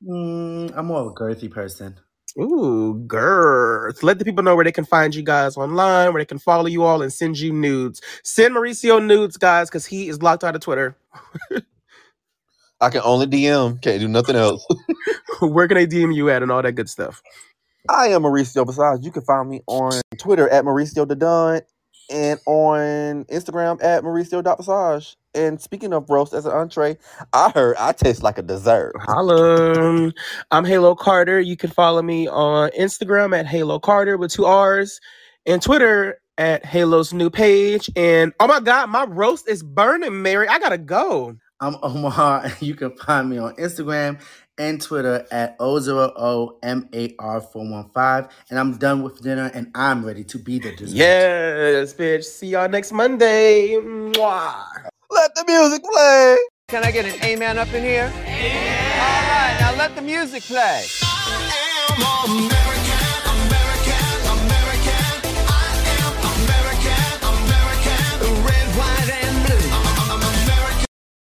[0.02, 1.98] Mm, I'm more of a girthy person.
[2.38, 4.02] Ooh, girls.
[4.02, 6.66] Let the people know where they can find you guys online, where they can follow
[6.66, 8.00] you all and send you nudes.
[8.24, 10.96] Send Mauricio nudes, guys, because he is locked out of Twitter.
[12.80, 14.66] I can only DM, can't do nothing else.
[15.40, 17.22] where can they DM you at and all that good stuff?
[17.88, 19.04] I am Mauricio Besides.
[19.04, 21.60] You can find me on Twitter at Mauricio Don
[22.10, 25.16] and on Instagram at Mauricio.Visage.
[25.34, 26.98] And speaking of roast as an entree,
[27.32, 28.92] I heard I taste like a dessert.
[29.00, 29.72] Holla.
[29.80, 30.12] Um,
[30.50, 31.40] I'm Halo Carter.
[31.40, 35.00] You can follow me on Instagram at Halo Carter with two R's
[35.46, 37.90] and Twitter at Halo's new page.
[37.96, 40.48] And oh my God, my roast is burning, Mary.
[40.48, 41.36] I gotta go.
[41.60, 44.20] I'm Omar, and you can find me on Instagram
[44.58, 48.30] and Twitter at O0OMAR415.
[48.50, 50.94] And I'm done with dinner and I'm ready to be the dessert.
[50.94, 52.24] Yes, bitch.
[52.24, 53.76] See y'all next Monday.
[53.76, 54.64] Mwah.
[55.10, 56.36] Let the music play.
[56.68, 58.10] Can I get an amen up in here?
[58.24, 59.02] Yeah.
[59.02, 60.84] All right, now let the music play.
[62.24, 62.81] American.